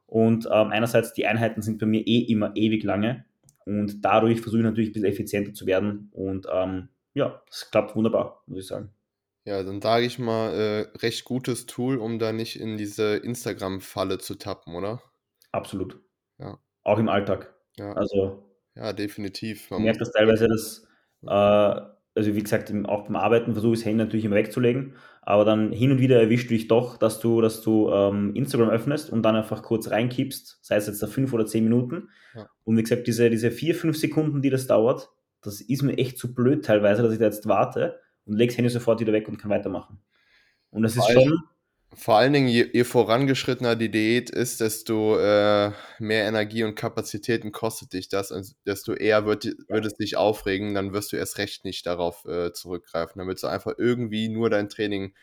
Und 0.05 0.45
ähm, 0.45 0.69
einerseits, 0.71 1.13
die 1.13 1.25
Einheiten 1.25 1.61
sind 1.61 1.79
bei 1.79 1.85
mir 1.85 2.05
eh 2.05 2.19
immer 2.19 2.51
ewig 2.55 2.83
lange. 2.83 3.25
Und 3.65 4.05
dadurch 4.05 4.41
versuche 4.41 4.61
ich 4.61 4.65
natürlich 4.65 4.89
ein 4.89 4.93
bisschen 4.93 5.09
effizienter 5.09 5.53
zu 5.53 5.65
werden. 5.65 6.09
Und 6.13 6.47
ähm, 6.51 6.89
ja, 7.13 7.41
es 7.49 7.69
klappt 7.71 7.95
wunderbar, 7.95 8.43
muss 8.47 8.59
ich 8.59 8.67
sagen. 8.67 8.89
Ja, 9.45 9.61
dann 9.63 9.81
sage 9.81 10.05
ich 10.05 10.19
mal, 10.19 10.53
äh, 10.53 10.97
recht 10.99 11.25
gutes 11.25 11.65
Tool, 11.65 11.97
um 11.97 12.17
da 12.19 12.31
nicht 12.31 12.59
in 12.59 12.77
diese 12.77 13.17
Instagram-Falle 13.17 14.17
zu 14.19 14.35
tappen, 14.35 14.75
oder? 14.75 15.01
Absolut. 15.51 15.99
Ja. 16.39 16.57
Auch 16.83 16.99
im 16.99 17.09
Alltag. 17.09 17.53
Ja. 17.77 17.93
Also. 17.93 18.49
Ja, 18.75 18.93
definitiv. 18.93 19.69
Man 19.69 19.83
merkt 19.83 20.01
das 20.01 20.11
teilweise, 20.11 20.47
dass 20.47 20.87
äh, 21.27 21.93
also 22.15 22.35
wie 22.35 22.43
gesagt, 22.43 22.71
auch 22.85 23.05
beim 23.05 23.15
Arbeiten 23.15 23.53
versuche 23.53 23.73
ich 23.73 23.79
das 23.79 23.85
Handy 23.85 24.03
natürlich 24.03 24.25
immer 24.25 24.35
wegzulegen, 24.35 24.95
aber 25.21 25.45
dann 25.45 25.71
hin 25.71 25.91
und 25.91 25.99
wieder 25.99 26.21
erwischt 26.21 26.49
du 26.49 26.53
dich 26.53 26.67
doch, 26.67 26.97
dass 26.97 27.19
du, 27.19 27.41
dass 27.41 27.61
du 27.61 27.89
ähm, 27.89 28.35
Instagram 28.35 28.69
öffnest 28.69 29.09
und 29.09 29.23
dann 29.23 29.35
einfach 29.35 29.63
kurz 29.63 29.89
reinkippst, 29.89 30.59
sei 30.61 30.75
es 30.75 30.87
jetzt 30.87 31.01
da 31.01 31.07
fünf 31.07 31.33
oder 31.33 31.45
zehn 31.45 31.63
Minuten. 31.63 32.09
Ja. 32.35 32.47
Und 32.63 32.77
wie 32.77 32.83
gesagt, 32.83 33.07
diese, 33.07 33.29
diese 33.29 33.51
vier, 33.51 33.73
fünf 33.73 33.97
Sekunden, 33.97 34.41
die 34.41 34.51
das 34.51 34.67
dauert, 34.67 35.09
das 35.41 35.59
ist 35.59 35.81
mir 35.81 35.97
echt 35.97 36.17
zu 36.17 36.33
blöd 36.33 36.63
teilweise, 36.63 37.01
dass 37.01 37.13
ich 37.13 37.19
da 37.19 37.25
jetzt 37.25 37.47
warte 37.47 37.99
und 38.25 38.37
lege 38.37 38.51
das 38.51 38.57
Handy 38.57 38.69
sofort 38.69 38.99
wieder 38.99 39.13
weg 39.13 39.27
und 39.27 39.37
kann 39.37 39.51
weitermachen. 39.51 39.99
Und 40.71 40.83
das 40.83 40.95
ist 40.95 41.11
schon, 41.11 41.39
vor 41.95 42.15
allen 42.17 42.33
Dingen, 42.33 42.47
je, 42.47 42.69
je 42.73 42.83
vorangeschrittener 42.83 43.75
die 43.75 43.91
Diät 43.91 44.29
ist, 44.29 44.61
desto 44.61 45.17
äh, 45.19 45.71
mehr 45.99 46.25
Energie 46.25 46.63
und 46.63 46.75
Kapazitäten 46.75 47.51
kostet 47.51 47.93
dich 47.93 48.09
das, 48.09 48.31
und 48.31 48.55
desto 48.65 48.93
eher 48.93 49.25
wird, 49.25 49.45
wird 49.67 49.85
es 49.85 49.93
dich 49.93 50.17
aufregen, 50.17 50.73
dann 50.73 50.93
wirst 50.93 51.11
du 51.11 51.17
erst 51.17 51.37
recht 51.37 51.65
nicht 51.65 51.85
darauf 51.85 52.25
äh, 52.25 52.51
zurückgreifen. 52.51 53.19
Dann 53.19 53.27
willst 53.27 53.43
du 53.43 53.47
einfach 53.47 53.73
irgendwie 53.77 54.29
nur 54.29 54.49
dein 54.49 54.69
Training 54.69 55.13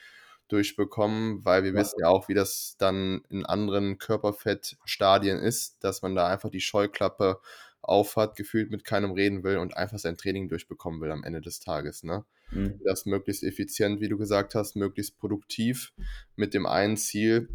durchbekommen, 0.48 1.44
weil 1.44 1.64
wir 1.64 1.72
ja. 1.72 1.80
wissen 1.80 2.00
ja 2.00 2.08
auch, 2.08 2.28
wie 2.28 2.34
das 2.34 2.76
dann 2.78 3.22
in 3.30 3.44
anderen 3.46 3.98
Körperfettstadien 3.98 5.38
ist, 5.38 5.82
dass 5.82 6.02
man 6.02 6.14
da 6.14 6.28
einfach 6.28 6.50
die 6.50 6.60
Scheuklappe 6.60 7.40
aufhat, 7.82 8.36
gefühlt 8.36 8.70
mit 8.70 8.84
keinem 8.84 9.12
reden 9.12 9.42
will 9.42 9.58
und 9.58 9.76
einfach 9.76 9.98
sein 9.98 10.16
Training 10.16 10.48
durchbekommen 10.48 11.00
will 11.00 11.10
am 11.10 11.24
Ende 11.24 11.40
des 11.40 11.60
Tages. 11.60 12.02
Ne? 12.02 12.24
Mhm. 12.50 12.80
Das 12.84 13.06
möglichst 13.06 13.42
effizient, 13.42 14.00
wie 14.00 14.08
du 14.08 14.18
gesagt 14.18 14.54
hast, 14.54 14.76
möglichst 14.76 15.18
produktiv 15.18 15.92
mit 16.36 16.54
dem 16.54 16.66
einen 16.66 16.96
Ziel, 16.96 17.48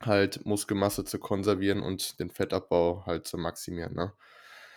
halt 0.00 0.44
Muskelmasse 0.44 1.04
zu 1.04 1.18
konservieren 1.18 1.82
und 1.82 2.18
den 2.20 2.30
Fettabbau 2.30 3.04
halt 3.06 3.26
zu 3.26 3.38
maximieren. 3.38 3.94
Ne? 3.94 4.12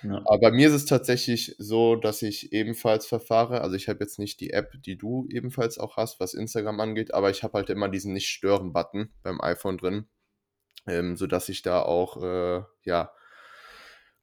Ja. 0.04 0.22
Aber 0.26 0.40
bei 0.40 0.52
mir 0.52 0.68
ist 0.68 0.76
es 0.76 0.86
tatsächlich 0.86 1.56
so, 1.58 1.96
dass 1.96 2.22
ich 2.22 2.54
ebenfalls 2.54 3.08
verfahre. 3.08 3.62
Also 3.62 3.76
ich 3.76 3.90
habe 3.90 4.00
jetzt 4.02 4.20
nicht 4.20 4.40
die 4.40 4.52
App, 4.52 4.74
die 4.86 4.98
du 4.98 5.28
ebenfalls 5.30 5.78
auch 5.78 5.98
hast, 5.98 6.20
was 6.20 6.34
Instagram 6.34 6.80
angeht, 6.80 7.14
aber 7.14 7.30
ich 7.30 7.44
habe 7.44 7.54
halt 7.54 7.70
immer 7.70 7.90
diesen 7.90 8.14
Nicht-Stören-Button 8.14 9.12
beim 9.24 9.42
iPhone 9.42 9.78
drin, 9.78 10.08
ähm, 10.86 11.18
sodass 11.18 11.50
ich 11.50 11.62
da 11.62 11.82
auch 11.82 12.22
äh, 12.24 12.62
ja 12.84 13.12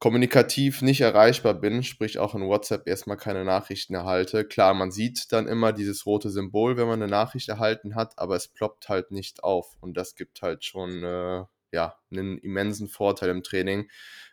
kommunikativ 0.04 0.82
nicht 0.82 1.00
erreichbar 1.00 1.54
bin, 1.54 1.82
sprich 1.82 2.18
auch 2.18 2.34
in 2.34 2.46
WhatsApp 2.46 2.86
erstmal 2.86 3.16
keine 3.16 3.42
Nachrichten 3.42 3.94
erhalte. 3.94 4.44
Klar, 4.44 4.74
man 4.74 4.90
sieht 4.90 5.32
dann 5.32 5.48
immer 5.48 5.72
dieses 5.72 6.04
rote 6.04 6.28
Symbol, 6.28 6.76
wenn 6.76 6.86
man 6.86 7.00
eine 7.02 7.10
Nachricht 7.10 7.48
erhalten 7.48 7.94
hat, 7.94 8.18
aber 8.18 8.36
es 8.36 8.48
ploppt 8.48 8.90
halt 8.90 9.12
nicht 9.12 9.42
auf. 9.42 9.78
Und 9.80 9.96
das 9.96 10.14
gibt 10.14 10.42
halt 10.42 10.62
schon 10.62 11.02
äh, 11.02 11.44
ja, 11.72 11.98
einen 12.10 12.36
immensen 12.36 12.88
Vorteil 12.88 13.30
im 13.30 13.42
Training, 13.42 13.88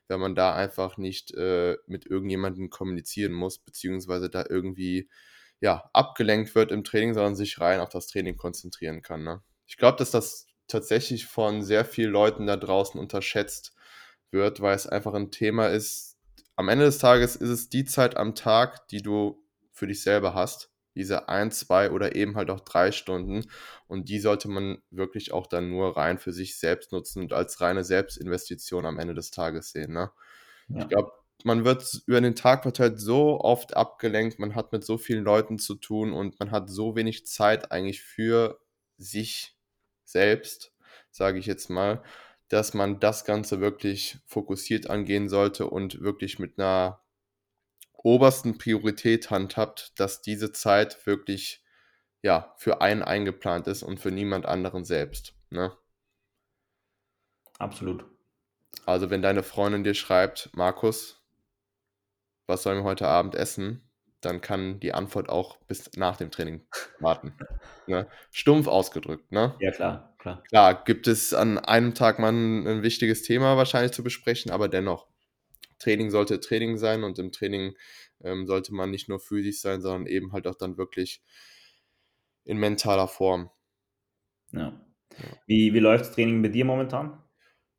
wenn 0.10 0.20
man 0.20 0.36
da 0.36 0.54
einfach 0.54 0.98
nicht 0.98 1.34
äh, 1.36 1.78
mit 1.88 2.06
irgendjemandem 2.06 2.70
kommunizieren 2.70 3.32
muss, 3.32 3.58
beziehungsweise 3.58 4.30
da 4.30 4.44
irgendwie 4.50 5.10
ja, 5.62 5.90
abgelenkt 5.94 6.54
wird 6.54 6.74
im 6.74 6.84
Training, 6.84 7.14
sondern 7.14 7.38
sich 7.38 7.62
rein 7.62 7.80
auf 7.80 7.88
das 7.88 8.08
Training 8.08 8.36
konzentrieren 8.36 9.02
kann. 9.02 9.24
Ne? 9.24 9.42
Ich 9.68 9.78
glaube, 9.78 9.98
dass 10.00 10.12
das 10.12 10.48
tatsächlich 10.68 11.28
von 11.28 11.62
sehr 11.62 11.86
vielen 11.86 12.12
Leuten 12.12 12.46
da 12.46 12.58
draußen 12.58 13.00
unterschätzt 13.00 13.74
wird, 14.32 14.62
weil 14.62 14.76
es 14.76 14.88
einfach 14.88 15.14
ein 15.14 15.32
Thema 15.32 15.68
ist. 15.68 16.18
Am 16.56 16.70
Ende 16.70 16.86
des 16.86 17.00
Tages 17.00 17.36
ist 17.36 17.50
es 17.50 17.70
die 17.70 17.86
Zeit 17.86 18.18
am 18.18 18.36
Tag, 18.36 18.88
die 18.90 19.02
du 19.02 19.44
für 19.72 19.88
dich 19.88 20.02
selber 20.04 20.34
hast. 20.34 20.70
Diese 20.96 21.30
ein, 21.30 21.52
zwei 21.52 21.92
oder 21.92 22.16
eben 22.16 22.36
halt 22.36 22.50
auch 22.50 22.60
drei 22.60 22.92
Stunden. 22.92 23.46
Und 23.88 24.10
die 24.10 24.20
sollte 24.20 24.50
man 24.50 24.82
wirklich 24.90 25.32
auch 25.32 25.48
dann 25.48 25.70
nur 25.70 25.96
rein 25.96 26.18
für 26.18 26.34
sich 26.34 26.60
selbst 26.60 26.92
nutzen 26.92 27.22
und 27.24 27.34
als 27.34 27.62
reine 27.62 27.84
Selbstinvestition 27.84 28.86
am 28.86 29.00
Ende 29.00 29.14
des 29.14 29.32
Tages 29.32 29.72
sehen. 29.72 29.94
Ne? 29.94 30.12
Ja. 30.68 30.82
Ich 30.82 30.90
glaube, 30.90 31.12
man 31.44 31.66
wird 31.66 32.04
über 32.06 32.22
den 32.22 32.36
Tag 32.36 32.64
verteilt 32.64 33.00
so 33.00 33.40
oft 33.40 33.76
abgelenkt, 33.76 34.38
man 34.38 34.54
hat 34.54 34.72
mit 34.72 34.84
so 34.84 34.98
vielen 34.98 35.24
Leuten 35.24 35.58
zu 35.58 35.76
tun 35.76 36.14
und 36.14 36.40
man 36.40 36.52
hat 36.52 36.70
so 36.70 36.96
wenig 36.96 37.26
Zeit 37.26 37.72
eigentlich 37.72 38.04
für 38.04 38.60
sich 38.98 39.58
selbst, 40.04 40.74
sage 41.10 41.40
ich 41.40 41.46
jetzt 41.46 41.70
mal 41.70 42.04
dass 42.52 42.74
man 42.74 43.00
das 43.00 43.24
Ganze 43.24 43.62
wirklich 43.62 44.20
fokussiert 44.26 44.90
angehen 44.90 45.30
sollte 45.30 45.68
und 45.68 46.02
wirklich 46.02 46.38
mit 46.38 46.60
einer 46.60 47.02
obersten 47.94 48.58
Priorität 48.58 49.30
handhabt, 49.30 49.98
dass 50.00 50.22
diese 50.22 50.52
Zeit 50.52 51.06
wirklich 51.08 51.64
ja 52.22 52.54
für 52.58 52.82
einen 52.82 53.04
eingeplant 53.04 53.68
ist 53.68 53.84
und 53.84 54.02
für 54.02 54.12
niemand 54.12 54.46
anderen 54.46 54.84
selbst. 54.84 55.34
Ne? 55.50 55.72
Absolut. 57.58 58.04
Also, 58.86 59.10
wenn 59.10 59.22
deine 59.22 59.44
Freundin 59.44 59.86
dir 59.86 59.94
schreibt: 59.94 60.50
„Markus, 60.54 61.22
was 62.48 62.64
sollen 62.64 62.80
wir 62.80 62.84
heute 62.84 63.08
Abend 63.08 63.34
essen?“, 63.34 63.90
dann 64.22 64.42
kann 64.42 64.80
die 64.80 64.94
Antwort 64.94 65.30
auch 65.30 65.58
bis 65.68 65.92
nach 65.96 66.18
dem 66.18 66.32
Training 66.32 66.66
warten, 67.00 67.36
ne? 67.86 68.08
Stumpf 68.32 68.68
ausgedrückt, 68.68 69.32
ne? 69.32 69.56
Ja, 69.60 69.72
klar, 69.72 70.14
klar. 70.18 70.48
Klar, 70.50 70.84
gibt 70.86 71.08
es 71.08 71.34
an 71.34 71.58
einem 71.60 71.96
Tag 71.96 72.20
mal 72.20 72.30
'n 72.34 72.68
'n 72.68 72.84
wichtiges 72.84 73.24
Thema 73.24 73.58
wahrscheinlich 73.58 73.94
zu 73.94 74.04
besprechen, 74.04 74.52
aber 74.52 74.70
dennoch. 74.70 75.08
Training 75.80 76.12
sollte 76.12 76.40
Training 76.42 76.78
sein 76.78 77.04
und 77.04 77.20
im 77.20 77.32
Training, 77.34 77.76
ähm, 78.24 78.48
sollte 78.48 78.74
man 78.76 78.92
nicht 78.92 79.10
nur 79.10 79.20
physisch 79.20 79.62
sein, 79.62 79.82
sondern 79.82 80.08
eben 80.08 80.34
halt 80.34 80.48
auch 80.48 80.56
dann 80.56 80.78
wirklich 80.78 81.20
in 82.46 82.58
mentaler 82.58 83.08
Form. 83.08 83.52
Ja. 84.54 84.74
Ja. 85.18 85.42
Wie 85.48 85.74
wie 85.74 85.80
läuft's 85.80 86.12
Training 86.14 86.42
bei 86.44 86.50
dir 86.50 86.66
momentan? 86.66 87.20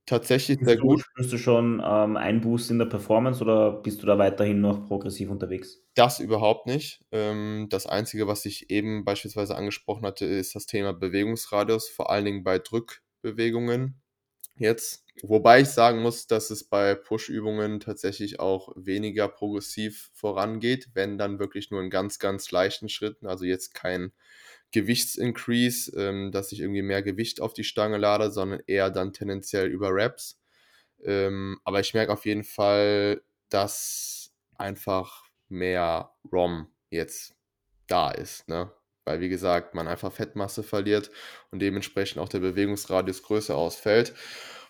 Tatsächlich 0.06 0.58
sehr 0.60 0.76
du 0.76 0.76
gut. 0.76 1.00
spürst 1.00 1.32
du 1.32 1.38
schon, 1.38 1.82
ähm, 1.84 2.16
Einbußen 2.16 2.74
in 2.74 2.78
der 2.78 2.86
Performance 2.86 3.42
oder 3.42 3.72
bist 3.82 4.02
du 4.02 4.06
da 4.06 4.18
weiterhin 4.18 4.60
noch 4.60 4.86
progressiv 4.86 5.30
unterwegs? 5.30 5.82
Das 5.94 6.20
überhaupt 6.20 6.66
nicht. 6.66 7.04
Ähm, 7.12 7.66
das 7.70 7.86
Einzige, 7.86 8.26
was 8.26 8.46
ich 8.46 8.70
eben 8.70 9.04
beispielsweise 9.04 9.54
angesprochen 9.56 10.06
hatte, 10.06 10.24
ist 10.24 10.54
das 10.54 10.64
Thema 10.66 10.94
Bewegungsradius, 10.94 11.88
vor 11.90 12.10
allen 12.10 12.24
Dingen 12.24 12.44
bei 12.44 12.58
Drückbewegungen 12.58 14.00
jetzt. 14.56 15.04
Wobei 15.22 15.62
ich 15.62 15.68
sagen 15.70 16.02
muss, 16.02 16.26
dass 16.28 16.50
es 16.50 16.64
bei 16.64 16.94
Push-Übungen 16.94 17.80
tatsächlich 17.80 18.40
auch 18.40 18.70
weniger 18.76 19.28
progressiv 19.28 20.10
vorangeht, 20.14 20.90
wenn 20.94 21.18
dann 21.18 21.38
wirklich 21.40 21.70
nur 21.70 21.82
in 21.82 21.90
ganz, 21.90 22.18
ganz 22.18 22.50
leichten 22.52 22.88
Schritten, 22.88 23.26
also 23.26 23.44
jetzt 23.44 23.74
kein 23.74 24.12
Gewichts-Increase, 24.72 25.92
ähm, 25.98 26.32
dass 26.32 26.52
ich 26.52 26.60
irgendwie 26.60 26.82
mehr 26.82 27.02
Gewicht 27.02 27.40
auf 27.40 27.54
die 27.54 27.64
Stange 27.64 27.98
lade, 27.98 28.30
sondern 28.32 28.60
eher 28.66 28.90
dann 28.90 29.12
tendenziell 29.12 29.68
über 29.68 29.90
Reps. 29.94 30.40
Ähm, 31.04 31.58
aber 31.64 31.80
ich 31.80 31.94
merke 31.94 32.12
auf 32.12 32.26
jeden 32.26 32.44
Fall, 32.44 33.22
dass 33.50 34.32
einfach 34.56 35.24
mehr 35.48 36.12
ROM 36.32 36.68
jetzt 36.90 37.34
da 37.88 38.10
ist, 38.12 38.48
ne? 38.48 38.72
Weil, 39.04 39.20
wie 39.20 39.28
gesagt, 39.28 39.74
man 39.74 39.88
einfach 39.88 40.12
Fettmasse 40.12 40.62
verliert 40.62 41.10
und 41.50 41.60
dementsprechend 41.60 42.20
auch 42.22 42.28
der 42.28 42.40
Bewegungsradius 42.40 43.22
größer 43.24 43.56
ausfällt. 43.56 44.14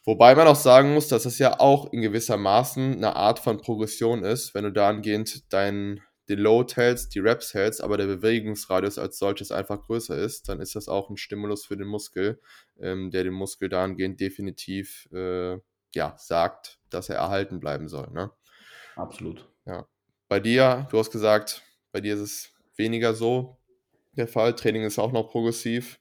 Wobei 0.05 0.35
man 0.35 0.49
auch 0.49 0.57
sagen 0.57 0.95
muss, 0.95 1.09
dass 1.09 1.27
es 1.27 1.39
ja 1.39 1.61
auch 1.61 1.93
in 1.93 2.03
gewisser 2.03 2.37
Maßen 2.39 2.99
'ne 3.01 3.15
Art 3.17 3.39
von 3.41 3.61
Progression 3.61 4.25
ist, 4.25 4.55
wenn 4.55 4.65
du 4.65 4.73
dahingehend 4.73 5.53
dein 5.53 6.03
den 6.29 6.39
Load 6.39 6.75
hältst, 6.77 7.15
die 7.15 7.19
Reps 7.21 7.55
hältst, 7.55 7.83
aber 7.83 7.97
der 7.97 8.07
Bewegungsradius 8.07 8.99
als 8.99 9.19
solches 9.19 9.51
einfach 9.53 9.83
größer 9.83 10.17
ist, 10.17 10.49
dann 10.49 10.61
ist 10.61 10.75
das 10.77 10.89
auch 10.89 11.11
'n 11.11 11.17
Stimulus 11.17 11.65
für 11.67 11.77
den 11.77 11.89
Muskel, 11.89 12.41
ähm, 12.81 13.11
der 13.11 13.25
dem 13.25 13.35
Muskel 13.35 13.69
dahingehend 13.69 14.21
definitiv, 14.21 15.09
äh, 15.13 15.59
ja, 15.95 16.15
sagt, 16.19 16.79
dass 16.91 17.09
er 17.09 17.17
erhalten 17.17 17.61
bleiben 17.61 17.89
soll, 17.89 18.09
ne? 18.13 18.31
Absolut. 18.97 19.49
Ja. 19.67 19.87
Bei 20.29 20.41
dir, 20.41 20.87
du 20.91 20.99
hast 20.99 21.11
gesagt, 21.11 21.63
bei 21.93 22.01
dir 22.01 22.15
ist 22.15 22.21
es 22.21 22.53
weniger 22.77 23.15
so 23.15 23.59
der 24.17 24.29
Fall. 24.29 24.55
Training 24.55 24.85
ist 24.85 24.99
auch 24.99 25.13
noch 25.13 25.31
progressiv. 25.31 25.99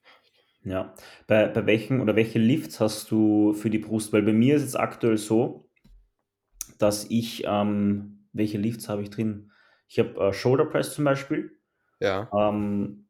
Ja. 0.64 0.94
Bei 1.28 1.48
bei 1.48 1.66
welchen 1.66 2.02
oder 2.02 2.16
welche 2.16 2.40
Lifts 2.40 2.80
hast 2.80 3.10
du 3.12 3.54
für 3.54 3.70
die 3.70 3.80
Brust? 3.80 4.14
Weil 4.14 4.22
bei 4.24 4.34
mir 4.34 4.56
ist 4.56 4.64
es 4.64 4.76
aktuell 4.76 5.18
so 5.18 5.68
dass 6.78 7.06
ich, 7.10 7.44
ähm 7.46 8.18
welche 8.34 8.58
Lifts 8.58 8.88
habe 8.88 9.02
ich 9.02 9.10
drin? 9.10 9.52
Ich 9.94 10.00
habe, 10.00 10.18
äh, 10.30 10.32
Shoulder 10.34 10.66
Press 10.68 10.94
zum 10.94 11.04
Beispiel, 11.04 11.60
Ja. 12.02 12.34
ähm, 12.38 13.10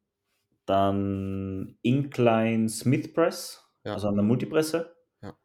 dann 0.65 1.77
Incline 1.83 2.69
Smith 2.69 3.13
Press, 3.13 3.63
Ja. 3.85 3.95
also 3.95 4.09
an 4.09 4.15
der 4.15 4.23
Multipresse 4.25 4.95
Ja. 5.21 5.35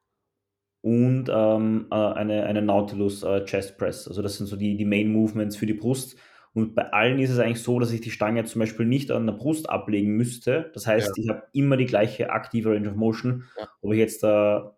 und, 0.84 1.28
ähm, 1.32 1.86
äh, 1.90 1.94
eine 1.94 2.44
eine 2.46 2.62
Nautilus, 2.62 3.22
äh, 3.22 3.44
Chest 3.44 3.78
Press. 3.78 4.06
Also, 4.08 4.22
das 4.22 4.36
sind 4.36 4.46
so 4.46 4.56
die 4.56 4.76
die 4.76 4.84
Main 4.84 5.12
Movements 5.12 5.56
für 5.56 5.66
die 5.66 5.74
Brust. 5.74 6.16
Und 6.54 6.74
bei 6.74 6.90
allen 6.92 7.18
ist 7.18 7.30
es 7.30 7.38
eigentlich 7.38 7.62
so, 7.62 7.78
dass 7.80 7.92
ich 7.92 8.00
die 8.00 8.10
Stange 8.10 8.44
zum 8.44 8.60
Beispiel 8.60 8.86
nicht 8.86 9.10
an 9.10 9.26
der 9.26 9.34
Brust 9.34 9.68
ablegen 9.68 10.16
müsste. 10.16 10.70
Das 10.74 10.86
Ja. 10.98 11.06
heißt, 11.06 11.18
ich 11.18 11.28
habe 11.28 11.42
immer 11.52 11.76
die 11.76 11.84
gleiche 11.86 12.30
aktive 12.30 12.70
Range 12.74 12.88
of 12.90 12.96
Motion, 12.96 13.44
Ja. 13.56 13.66
ob 13.82 13.92
ich 13.92 13.98
jetzt 13.98 14.22
m 14.24 14.70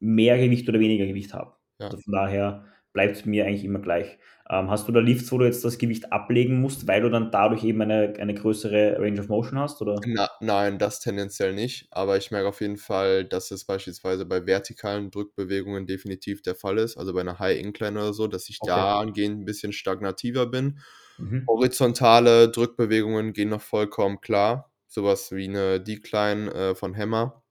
mehr 0.00 0.38
Gewicht 0.38 0.68
oder 0.68 0.80
weniger 0.80 1.06
Gewicht 1.06 1.34
habe. 1.34 1.54
Ja. 1.80 1.90
Also, 1.90 1.98
von 1.98 2.12
daher 2.14 2.64
bleibt's 2.98 3.24
mir 3.26 3.46
eigentlich 3.46 3.64
immer 3.64 3.78
gleich. 3.80 4.18
Ähm, 4.50 4.70
hast 4.70 4.88
du 4.88 4.92
da 4.92 5.00
Lifts, 5.00 5.30
wo 5.32 5.38
du 5.38 5.44
jetzt 5.46 5.64
das 5.64 5.78
Gewicht 5.78 6.12
ablegen 6.12 6.60
musst, 6.60 6.86
weil 6.88 7.02
du 7.02 7.10
dann 7.10 7.30
dadurch 7.30 7.64
eben 7.64 7.82
eine 7.82 8.14
eine 8.18 8.34
größere 8.34 8.98
Range 9.00 9.20
of 9.20 9.28
Motion 9.28 9.58
hast, 9.58 9.80
oder? 9.82 10.06
Na 10.06 10.28
nein, 10.40 10.78
das 10.78 11.00
tendenziell 11.00 11.52
nicht, 11.54 11.88
aber 11.90 12.16
ich 12.16 12.30
merke 12.30 12.48
auf 12.48 12.60
jeden 12.60 12.76
Fall, 12.76 13.24
dass 13.24 13.50
es 13.50 13.64
beispielsweise 13.64 14.26
bei 14.26 14.46
vertikalen 14.46 15.10
Drückbewegungen 15.10 15.86
definitiv 15.86 16.40
der 16.42 16.54
Fall 16.54 16.78
ist, 16.78 16.96
also 16.96 17.12
bei 17.12 17.22
'ner 17.24 17.38
High 17.40 17.58
Incline 17.58 17.98
oder 17.98 18.12
so, 18.12 18.28
dass 18.28 18.48
ich 18.48 18.62
Okay. 18.62 18.88
dahingehend 18.92 19.40
'n 19.42 19.44
bisschen 19.44 19.72
stagnativer 19.72 20.46
bin. 20.46 20.78
Mhm. 21.18 21.48
Horizontale 21.48 22.48
Drückbewegungen 22.50 23.32
gehen 23.32 23.48
noch 23.48 23.62
vollkommen 23.62 24.20
klar, 24.20 24.70
so 24.86 25.02
was 25.04 25.32
wie 25.32 25.48
'ne 25.48 25.80
Decline, 25.80 26.52
äh, 26.54 26.74
von 26.76 26.96
Hammer. 26.96 27.42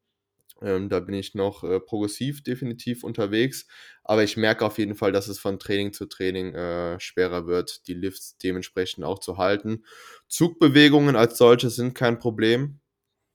Ähm, 0.62 0.90
da 0.90 1.00
bin 1.00 1.14
ich 1.16 1.36
noch, 1.36 1.64
äh, 1.64 1.80
progressiv 1.80 2.44
definitiv 2.44 3.04
unterwegs, 3.04 3.68
aber 4.04 4.24
ich 4.24 4.38
merke 4.38 4.66
auf 4.66 4.78
jeden 4.80 4.96
Fall, 4.96 5.12
dass 5.12 5.28
es 5.28 5.40
von 5.40 5.60
Training 5.60 5.94
zu 5.94 6.08
Training, 6.08 6.54
äh, 6.56 7.00
schwerer 7.00 7.46
wird, 7.48 7.88
die 7.88 7.94
Lifts 7.94 8.38
dementsprechend 8.38 9.04
auch 9.04 9.20
zu 9.20 9.38
halten. 9.38 9.84
Zugbewegungen 10.28 11.16
als 11.16 11.38
solche 11.38 11.70
sind 11.70 11.94
kein 11.94 12.20
Problem. 12.20 12.80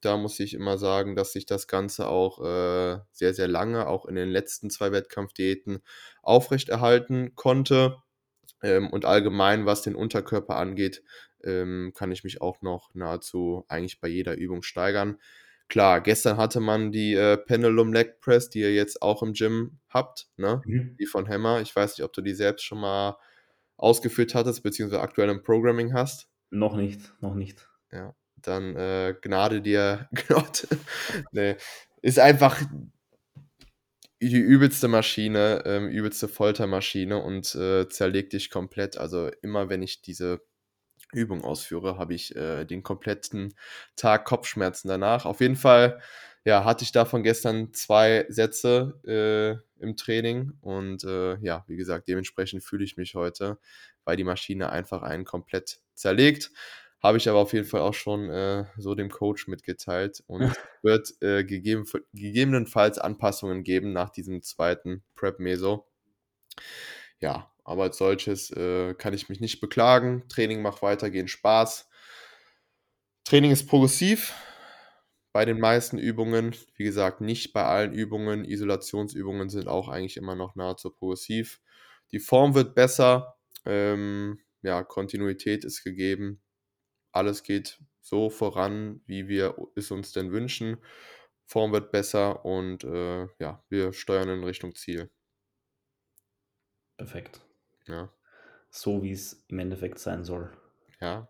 Da 0.02 0.17
muss 0.17 0.41
ich 0.41 0.55
immer 0.55 0.79
sagen, 0.79 1.17
dass 1.17 1.35
ich 1.37 1.47
das 1.47 1.69
Ganze 1.69 2.09
auch, 2.09 2.41
äh, 2.41 2.99
sehr, 3.12 3.35
sehr 3.35 3.49
lange, 3.49 3.87
auch 3.87 4.07
in 4.07 4.17
den 4.17 4.31
letzten 4.31 4.71
2 4.71 4.93
Wettkampfdiäten 4.93 5.81
aufrechterhalten 6.23 7.35
konnte. 7.37 7.99
Ähm, 8.62 8.91
und 8.91 9.05
allgemein, 9.05 9.67
was 9.67 9.83
den 9.83 9.95
Unterkörper 9.97 10.57
angeht, 10.57 11.02
ähm, 11.45 11.93
kann 11.97 12.12
ich 12.12 12.25
mich 12.25 12.41
auch 12.41 12.62
noch 12.62 12.91
nahezu 12.95 13.64
eigentlich 13.69 14.00
bei 14.00 14.09
jeder 14.09 14.37
Übung 14.37 14.62
steigern. 14.62 15.19
Klar, 15.73 16.02
gestern 16.02 16.37
hatte 16.37 16.61
man 16.61 16.93
die, 16.93 17.14
äh, 17.14 17.38
Pendulum 17.38 17.95
Leg 17.95 18.21
Press, 18.21 18.50
die 18.50 18.61
ihr 18.61 18.75
jetzt 18.75 19.00
auch 19.00 19.23
im 19.23 19.33
Gym 19.33 19.79
habt, 19.88 20.29
ne? 20.37 20.61
Mhm. 20.67 20.99
Die 21.00 21.07
von 21.07 21.26
Hammer. 21.26 21.62
Ich 21.62 21.75
weiß 21.75 21.97
nicht, 21.97 22.05
ob 22.05 22.12
du 22.12 22.21
die 22.21 22.35
selbst 22.35 22.62
schon 22.67 22.79
mal 22.79 23.17
ausgeführt 23.79 24.35
hattest, 24.35 24.62
beziehungsweise 24.62 25.00
aktuell 25.00 25.31
im 25.31 25.43
Programming 25.43 25.95
hast. 25.95 26.29
Noch 26.50 26.76
nicht, 26.76 27.00
noch 27.23 27.35
nicht. 27.35 27.71
Ja, 27.91 28.14
dann, 28.37 28.76
äh, 28.76 29.14
Gnade 29.23 29.62
dir 29.62 30.11
Gott. 30.29 30.69
Ne, 31.31 31.57
ist 32.02 32.19
einfach 32.19 32.61
die 34.21 34.37
übelste 34.37 34.88
Maschine, 34.88 35.62
ähm, 35.64 35.88
übelste 35.88 36.29
Foltermaschine 36.29 37.17
und, 37.17 37.55
äh, 37.55 37.88
zerlegt 37.88 38.35
dich 38.35 38.50
komplett. 38.50 38.99
Also, 38.99 39.31
immer 39.41 39.71
wenn 39.71 39.81
ich 39.81 40.02
diese 40.02 40.43
Übung 41.12 41.45
ausführe, 41.45 41.99
habe 41.99 42.14
ich, 42.14 42.35
äh, 42.37 42.64
den 42.64 42.83
kompletten 42.83 43.54
Tag 43.97 44.25
Kopfschmerzen 44.25 44.88
danach. 44.88 45.25
Auf 45.26 45.40
jeden 45.40 45.57
Fall, 45.57 46.00
ja, 46.45 46.64
hatte 46.64 46.85
ich 46.85 46.92
davon 46.92 47.23
gestern 47.23 47.73
2 47.73 48.26
Sätze, 48.28 49.00
äh, 49.07 49.83
im 49.83 49.97
Training 49.97 50.52
und, 50.61 51.04
äh, 51.04 51.37
ja, 51.40 51.64
wie 51.69 51.76
gesagt, 51.76 52.09
dementsprechend 52.09 52.62
fühle 52.64 52.85
ich 52.85 52.97
mich 52.97 53.14
heute, 53.14 53.59
weil 54.04 54.16
die 54.16 54.25
Maschine 54.25 54.71
einfach 54.71 55.02
einen 55.02 55.25
komplett 55.25 55.81
zerlegt. 55.95 56.50
Habe 57.02 57.19
ich 57.19 57.28
aber 57.28 57.38
auf 57.40 57.52
jeden 57.52 57.66
Fall 57.66 57.81
auch 57.81 57.95
schon, 57.95 58.31
äh, 58.31 58.64
so 58.78 58.95
dem 58.95 59.11
Coach 59.11 59.49
mitgeteilt 59.49 60.23
und 60.28 60.52
wird, 60.83 61.11
äh, 61.21 61.45
gegebenenfa 61.45 61.99
gegebenenfalls 62.12 62.99
Anpassungen 62.99 63.64
geben 63.64 63.92
nach 63.92 64.11
diesem 64.11 64.42
2. 64.42 65.02
Prep-Meso. 65.16 65.87
Ja, 67.21 67.51
aber 67.64 67.85
als 67.85 67.99
solches, 67.99 68.50
äh, 68.50 68.95
kann 68.95 69.14
ich 69.14 69.28
mich 69.28 69.40
nicht 69.40 69.61
beklagen. 69.61 70.25
Training 70.28 70.62
macht 70.62 70.83
weitergehend 70.83 71.31
Spaß. 71.31 71.88
Training 73.25 73.50
ist 73.52 73.69
progressiv 73.69 74.35
bei 75.33 75.45
den 75.45 75.61
meisten 75.61 75.99
Übungen. 75.99 76.54
Wie 76.76 76.85
gesagt, 76.85 77.21
nicht 77.21 77.52
bei 77.52 77.64
allen 77.64 77.92
Übungen. 77.92 78.45
Isolationsübungen 78.45 79.49
sind 79.49 79.69
auch 79.69 79.88
eigentlich 79.88 80.16
immer 80.16 80.35
noch 80.35 80.54
nahezu 80.57 80.90
progressiv. 80.90 81.61
Die 82.11 82.19
Form 82.21 82.54
wird 82.54 82.75
besser, 82.75 83.37
ähm, 83.64 84.40
ja, 84.62 84.83
Kontinuität 84.85 85.64
ist 85.64 85.83
gegeben. 85.85 86.42
Alles 87.12 87.42
geht 87.42 87.81
so 88.00 88.31
voran, 88.31 89.02
wie 89.07 89.28
wir 89.28 89.57
es 89.76 89.90
uns 89.90 90.12
denn 90.12 90.33
wünschen. 90.33 90.78
Form 91.47 91.73
wird 91.73 91.92
besser 91.92 92.45
und, 92.45 92.85
äh, 92.85 93.26
ja, 93.38 93.64
wir 93.69 93.92
steuern 93.92 94.28
in 94.28 94.45
Richtung 94.45 94.75
Ziel. 94.75 95.11
Perfekt. 96.97 97.42
Ja. 97.86 98.12
So 98.70 99.02
wie's 99.02 99.44
im 99.48 99.58
Endeffekt 99.58 99.98
sein 99.98 100.24
soll. 100.24 100.50
Ja. 101.00 101.28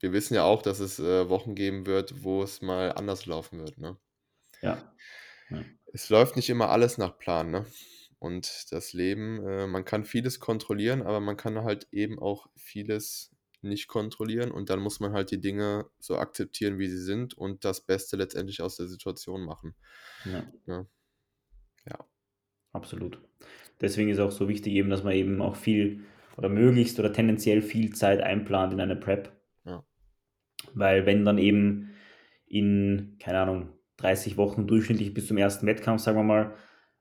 Wir 0.00 0.12
wissen 0.12 0.34
ja 0.34 0.44
auch, 0.44 0.62
dass 0.62 0.80
es, 0.80 0.98
äh, 0.98 1.28
Wochen 1.28 1.54
geben 1.54 1.86
wird, 1.86 2.22
wo 2.22 2.42
es 2.42 2.62
mal 2.62 2.92
anders 2.92 3.26
laufen 3.26 3.60
wird, 3.60 3.78
ne? 3.78 3.96
Ja. 4.60 4.94
Ja. 5.50 5.64
Es 5.92 6.08
läuft 6.10 6.36
nicht 6.36 6.50
immer 6.50 6.70
alles 6.70 6.98
nach 6.98 7.18
Plan, 7.18 7.50
ne? 7.50 7.66
Und 8.18 8.72
das 8.72 8.92
Leben, 8.92 9.46
äh 9.46 9.66
man 9.66 9.84
kann 9.84 10.04
vieles 10.04 10.40
kontrollieren, 10.40 11.02
aber 11.02 11.20
man 11.20 11.36
kann 11.36 11.62
halt 11.62 11.88
eben 11.92 12.18
auch 12.18 12.48
vieles 12.56 13.34
nicht 13.64 13.88
kontrollieren 13.88 14.50
und 14.50 14.70
dann 14.70 14.80
muss 14.80 15.00
man 15.00 15.12
halt 15.12 15.30
die 15.30 15.40
Dinge 15.40 15.86
so 15.98 16.16
akzeptieren, 16.18 16.78
wie 16.78 16.88
sie 16.88 17.02
sind 17.02 17.34
und 17.34 17.64
das 17.64 17.80
Beste 17.80 18.16
letztendlich 18.16 18.62
aus 18.62 18.76
der 18.76 18.86
Situation 18.86 19.44
machen. 19.44 19.74
Ja. 20.24 20.44
Ja. 20.66 20.86
ja. 21.86 22.08
Absolut. 22.72 23.20
Deswegen 23.80 24.08
ist 24.08 24.20
auch 24.20 24.30
so 24.30 24.48
wichtig 24.48 24.72
eben, 24.74 24.90
dass 24.90 25.04
man 25.04 25.14
eben 25.14 25.42
auch 25.42 25.56
viel 25.56 26.00
oder 26.36 26.48
möglichst 26.48 26.98
oder 26.98 27.12
tendenziell 27.12 27.62
viel 27.62 27.94
Zeit 27.94 28.20
einplant 28.20 28.72
in 28.72 28.80
eine 28.80 28.96
Prep. 28.96 29.32
Ja. 29.64 29.84
Weil 30.74 31.06
wenn 31.06 31.24
dann 31.24 31.38
eben 31.38 31.90
in, 32.46 33.16
keine 33.20 33.40
Ahnung, 33.40 33.68
30 33.98 34.36
Wochen 34.36 34.66
durchschnittlich 34.66 35.14
bis 35.14 35.26
zum 35.26 35.36
ersten 35.36 35.66
Wettkampf, 35.66 36.00
sagen 36.02 36.18
wir 36.18 36.24
mal, 36.24 36.54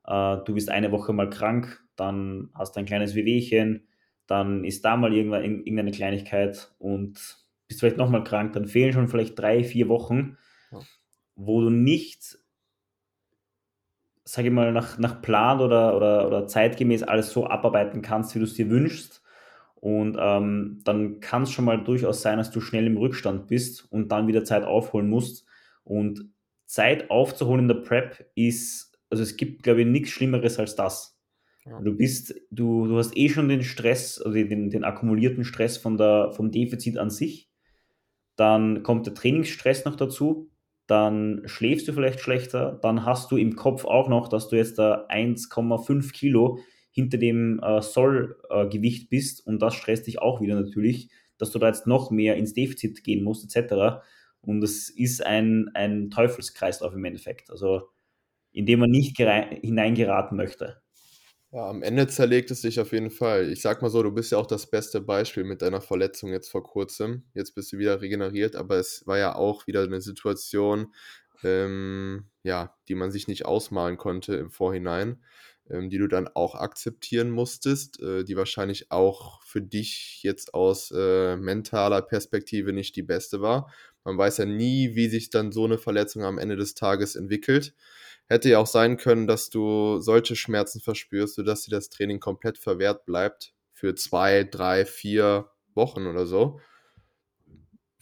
äh, 0.06 0.44
du 0.46 0.54
bist 0.54 0.70
eine 0.70 0.92
Woche 0.92 1.14
mal 1.14 1.30
krank, 1.30 1.84
dann 1.96 2.50
hast 2.54 2.76
du 2.76 2.80
ein 2.80 2.86
kleines 2.86 3.16
Wehwehchen, 3.16 3.88
dann 4.28 4.64
ist 4.64 4.86
da 4.86 4.96
mal 4.96 5.14
irgendwann 5.14 5.44
irgendeine 5.44 5.92
Kleinigkeit 5.92 6.74
und 6.80 7.14
bist 7.68 7.80
vielleicht 7.80 7.98
nochmal 7.98 8.24
krank, 8.24 8.54
dann 8.54 8.68
fehlen 8.68 8.94
schon 8.94 9.08
vielleicht 9.08 9.38
drei, 9.38 9.64
vier 9.64 9.90
Wochen, 9.90 10.38
Ja. 10.72 10.80
wo 11.36 11.62
du 11.62 11.70
nicht, 11.70 12.38
sage 14.26 14.48
ich 14.48 14.54
mal, 14.54 14.72
nach, 14.72 14.98
nach 14.98 15.22
Plan 15.22 15.60
oder, 15.60 15.96
oder, 15.96 16.28
oder 16.28 16.48
zeitgemäß 16.48 17.04
alles 17.04 17.32
so 17.32 17.48
abarbeiten 17.48 18.02
kannst, 18.02 18.34
wie 18.36 18.40
du 18.40 18.46
es 18.46 18.54
dir 18.54 18.70
wünschst. 18.70 19.22
Und 19.76 20.18
ähm, 20.18 20.80
dann 20.86 21.20
kann 21.20 21.44
es 21.44 21.52
schon 21.52 21.66
mal 21.66 21.84
durchaus 21.84 22.22
sein, 22.22 22.38
dass 22.38 22.52
du 22.52 22.62
schnell 22.62 22.88
im 22.88 22.98
Rückstand 22.98 23.48
bist 23.48 23.86
und 23.92 24.14
dann 24.14 24.28
wieder 24.28 24.46
Zeit 24.46 24.64
aufholen 24.64 25.10
musst. 25.10 25.46
Und 25.84 26.30
Zeit 26.66 27.10
aufzuholen 27.10 27.64
in 27.64 27.68
der 27.68 27.76
Prep 27.76 28.26
ist, 28.36 28.98
also 29.10 29.22
es 29.22 29.36
gibt, 29.36 29.64
glaube 29.64 29.82
ich, 29.82 29.88
nichts 29.88 30.12
Schlimmeres 30.12 30.58
als 30.58 30.76
das. 30.76 31.20
Ja. 31.66 31.80
Du 31.82 31.96
bist, 31.96 32.34
du, 32.50 32.88
du 32.88 32.98
hast 32.98 33.16
eh 33.18 33.28
schon 33.28 33.50
den 33.50 33.64
Stress, 33.64 34.22
also 34.22 34.32
den, 34.32 34.70
den 34.70 34.84
akkumulierten 34.86 35.44
Stress 35.44 35.78
von 35.78 35.98
der, 35.98 36.32
vom 36.32 36.50
Defizit 36.52 36.98
an 36.98 37.10
sich. 37.10 37.50
Dann 38.36 38.84
kommt 38.84 39.06
der 39.06 39.14
Trainingsstress 39.14 39.86
noch 39.86 39.96
dazu. 39.96 40.50
Dann 40.88 41.42
schläfst 41.46 41.88
du 41.88 41.94
vielleicht 41.94 42.20
schlechter. 42.20 42.80
Dann 42.82 43.06
hast 43.06 43.32
du 43.32 43.38
im 43.38 43.56
Kopf 43.56 43.86
auch 43.86 44.10
noch, 44.10 44.28
dass 44.28 44.50
du 44.50 44.58
jetzt 44.58 44.78
da 44.80 45.08
1,5 45.10 46.12
Kilo 46.12 46.60
hinter 46.92 47.18
dem 47.18 47.60
äh, 47.64 47.82
Sollgewicht 47.82 49.04
äh, 49.04 49.08
bist 49.10 49.46
und 49.48 49.62
das 49.62 49.74
stresst 49.74 50.08
dich 50.08 50.22
auch 50.22 50.42
wieder 50.42 50.56
natürlich, 50.56 51.10
dass 51.38 51.52
du 51.52 51.60
da 51.60 51.68
jetzt 51.68 51.88
noch 51.88 52.12
mehr 52.12 52.38
ins 52.38 52.54
Defizit 52.54 53.04
gehen 53.04 53.24
musst, 53.24 53.44
etc. 53.44 54.04
Und 54.42 54.62
das 54.62 54.90
ist 54.90 55.26
ein, 55.26 55.72
ein 55.74 56.12
Teufelskreislauf 56.12 56.94
im 56.94 57.06
Endeffekt, 57.06 57.50
also 57.50 57.90
in 58.52 58.66
dem 58.66 58.80
man 58.80 58.92
nicht 58.92 59.18
hineingeraten 59.18 60.38
möchte. 60.38 60.82
Ja, 61.54 61.70
am 61.70 61.84
Ende 61.84 62.08
zerlegt 62.08 62.50
es 62.50 62.62
dich 62.62 62.80
auf 62.80 62.94
jeden 62.94 63.12
Fall. 63.12 63.52
Ich 63.52 63.62
sag 63.62 63.82
mal 63.84 63.90
so, 63.90 64.02
du 64.02 64.12
bist 64.12 64.32
ja 64.32 64.40
auch 64.40 64.48
das 64.48 64.70
beste 64.72 65.02
Beispiel 65.02 65.44
mit 65.44 65.62
deiner 65.62 65.82
Verletzung 65.82 66.32
jetzt 66.32 66.50
vor 66.50 66.64
kurzem. 66.64 67.26
Jetzt 67.36 67.54
bist 67.54 67.72
du 67.72 67.78
wieder 67.78 68.02
regeneriert, 68.02 68.56
aber 68.56 68.78
es 68.78 69.06
war 69.06 69.20
ja 69.20 69.36
auch 69.36 69.68
wieder 69.68 69.84
eine 69.84 70.02
Situation, 70.02 70.94
ähm, 71.44 72.26
ja, 72.42 72.76
die 72.88 72.96
man 72.96 73.12
sich 73.12 73.28
nicht 73.28 73.46
ausmalen 73.46 73.98
konnte 73.98 74.36
im 74.36 74.50
Vorhinein 74.50 75.24
ähm, 75.70 75.90
die 75.90 75.98
du 75.98 76.08
dann 76.08 76.28
auch 76.28 76.56
akzeptieren 76.56 77.30
musstest, 77.32 78.02
äh, 78.02 78.24
die 78.26 78.36
wahrscheinlich 78.36 78.92
auch 78.92 79.42
für 79.44 79.62
dich 79.62 80.20
jetzt 80.24 80.54
aus 80.54 80.92
äh, 80.92 81.38
mentaler 81.38 82.02
Perspektive 82.02 82.74
nicht 82.74 82.96
die 82.98 83.04
beste 83.04 83.42
war. 83.42 83.72
Man 84.04 84.18
weiß 84.18 84.38
ja 84.38 84.46
nie, 84.46 84.96
wie 84.96 85.08
sich 85.08 85.30
dann 85.30 85.52
so 85.52 85.66
eine 85.66 85.78
Verletzung 85.78 86.24
am 86.24 86.38
Ende 86.38 86.56
des 86.56 86.74
Tages 86.76 87.16
entwickelt. 87.16 87.74
Hätte 88.28 88.50
ja 88.50 88.60
auch 88.60 88.68
sein 88.68 88.98
können, 88.98 89.28
dass 89.28 89.50
du 89.50 90.00
solche 90.00 90.36
Schmerzen 90.36 90.82
verspürst, 90.82 91.36
sodass 91.36 91.64
dir 91.64 91.72
das 91.72 91.90
Training 91.90 92.20
komplett 92.20 92.58
verwehrt 92.58 93.06
bleibt 93.06 93.54
für 93.72 93.96
zwei, 93.96 94.44
drei, 94.44 94.86
vier 94.86 95.50
Wochen 95.74 96.08
oder 96.08 96.26
so 96.26 96.60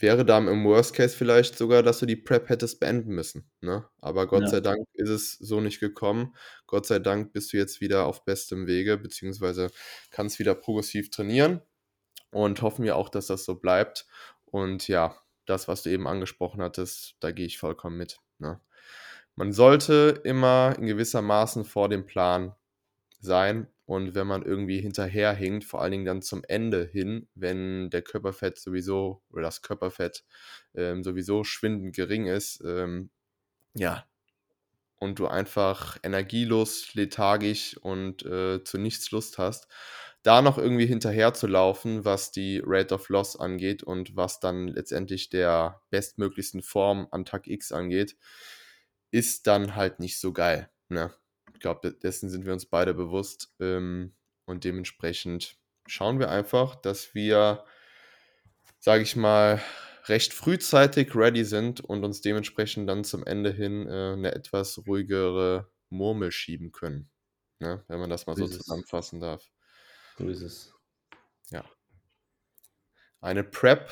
wäre 0.02 0.26
dann 0.26 0.48
im 0.48 0.66
Worst 0.66 0.94
Case 0.94 1.16
vielleicht 1.16 1.58
sogar, 1.58 1.84
dass 1.84 2.00
du 2.00 2.06
die 2.06 2.16
Prep 2.16 2.50
hättest 2.50 2.80
beenden 2.80 3.14
müssen. 3.14 3.50
Ne? 3.62 3.86
Aber 4.00 4.28
Gott 4.28 4.44
ja. 4.44 4.48
sei 4.48 4.60
Dank 4.60 4.88
ist 4.94 5.10
es 5.10 5.34
so 5.34 5.62
nicht 5.62 5.80
gekommen. 5.80 6.36
Gott 6.68 6.86
sei 6.86 7.00
Dank 7.00 7.34
bist 7.34 7.54
du 7.54 7.58
jetzt 7.58 7.82
wieder 7.82 8.06
auf 8.06 8.26
bestem 8.26 8.68
Wege, 8.68 8.98
beziehungsweise 8.98 9.72
kannst 10.10 10.40
wieder 10.40 10.56
progressiv 10.56 11.10
trainieren 11.10 11.62
und 12.32 12.62
hoffen 12.62 12.84
wir 12.84 12.96
auch, 12.96 13.10
dass 13.10 13.28
das 13.28 13.46
so 13.46 13.56
bleibt. 13.56 14.06
Und 14.46 14.88
ja, 14.88 15.16
das, 15.46 15.68
was 15.68 15.84
du 15.84 15.90
eben 15.90 16.08
angesprochen 16.08 16.62
hattest, 16.62 17.16
da 17.20 17.32
gehe 17.32 17.46
ich 17.46 17.58
vollkommen 17.58 17.98
mit. 17.98 18.20
Ne? 18.40 18.60
Man 19.36 19.54
sollte 19.54 20.22
immer 20.24 20.76
in 20.78 20.86
gewisser 20.86 21.22
Maßen 21.22 21.66
vor 21.66 21.90
dem 21.90 22.06
Plan 22.06 22.56
sein 23.20 23.68
und 23.86 24.16
wenn 24.16 24.28
man 24.28 24.44
irgendwie 24.44 24.80
hinterherhinkt, 24.80 25.66
vor 25.66 25.82
allen 25.82 25.92
Dingen 25.92 26.06
dann 26.06 26.22
zum 26.22 26.44
Ende 26.48 26.86
hin, 26.86 27.28
wenn 27.36 27.90
der 27.90 28.02
Körperfett 28.02 28.58
sowieso 28.58 29.22
oder 29.30 29.44
das 29.44 29.62
Körperfett 29.62 30.24
ähm, 30.76 31.04
sowieso 31.04 31.44
schwindend 31.44 31.96
gering 31.96 32.28
ist, 32.28 32.62
ähm, 32.66 33.10
ja, 33.74 34.06
und 35.00 35.18
du 35.18 35.28
einfach 35.28 35.98
energielos, 36.04 36.94
lethargisch 36.94 37.76
und 37.78 38.24
äh, 38.24 38.64
zu 38.64 38.78
nichts 38.78 39.10
Lust 39.12 39.40
hast, 39.40 39.68
da 40.24 40.42
noch 40.42 40.58
irgendwie 40.58 40.86
hinterher 40.86 41.34
zu 41.34 41.48
laufen, 41.48 42.06
was 42.06 42.32
die 42.32 42.62
Rate 42.64 42.94
of 42.94 43.10
Loss 43.10 43.40
angeht 43.40 43.84
und 43.84 44.16
was 44.16 44.40
dann 44.40 44.68
letztendlich 44.68 45.30
der 45.30 45.82
bestmöglichsten 45.90 46.62
Form 46.62 47.08
an 47.12 47.26
Tag 47.26 47.48
X 47.48 47.72
angeht, 47.72 48.16
ist 49.10 49.48
dann 49.48 49.76
halt 49.76 50.00
nicht 50.00 50.20
so 50.20 50.32
geil. 50.32 50.70
Ne? 50.90 51.12
glaube, 51.62 51.94
dessen 51.94 52.30
sind 52.30 52.46
wir 52.46 52.52
uns 52.52 52.66
beide 52.66 52.94
bewusst. 52.94 53.54
Ähm, 53.60 54.14
und 54.46 54.66
dementsprechend 54.66 55.58
schauen 55.88 56.20
wir 56.20 56.30
einfach, 56.30 56.76
dass 56.76 57.16
wir, 57.16 57.64
sage 58.80 59.04
ich 59.04 59.16
mal, 59.16 59.62
recht 60.06 60.34
frühzeitig 60.34 61.16
ready 61.16 61.46
sind 61.46 61.80
und 61.80 62.04
uns 62.04 62.22
dementsprechend 62.22 62.90
dann 62.90 63.04
zum 63.04 63.26
Ende 63.26 63.52
hin 63.52 63.88
äh, 63.88 64.14
eine 64.14 64.34
etwas 64.34 64.86
ruhigere 64.88 65.72
Murmel 65.90 66.32
schieben 66.32 66.72
können. 66.72 67.10
Ne? 67.60 67.84
Wenn 67.88 68.00
man 68.00 68.10
das 68.10 68.26
mal 68.26 68.36
so 68.36 68.48
zusammenfassen 68.48 69.22
darf. 69.22 69.50
So 70.22 70.30
ist 70.30 70.42
es. 70.44 70.74
Ja. 71.50 71.66
Eine 73.22 73.44
Prep 73.44 73.90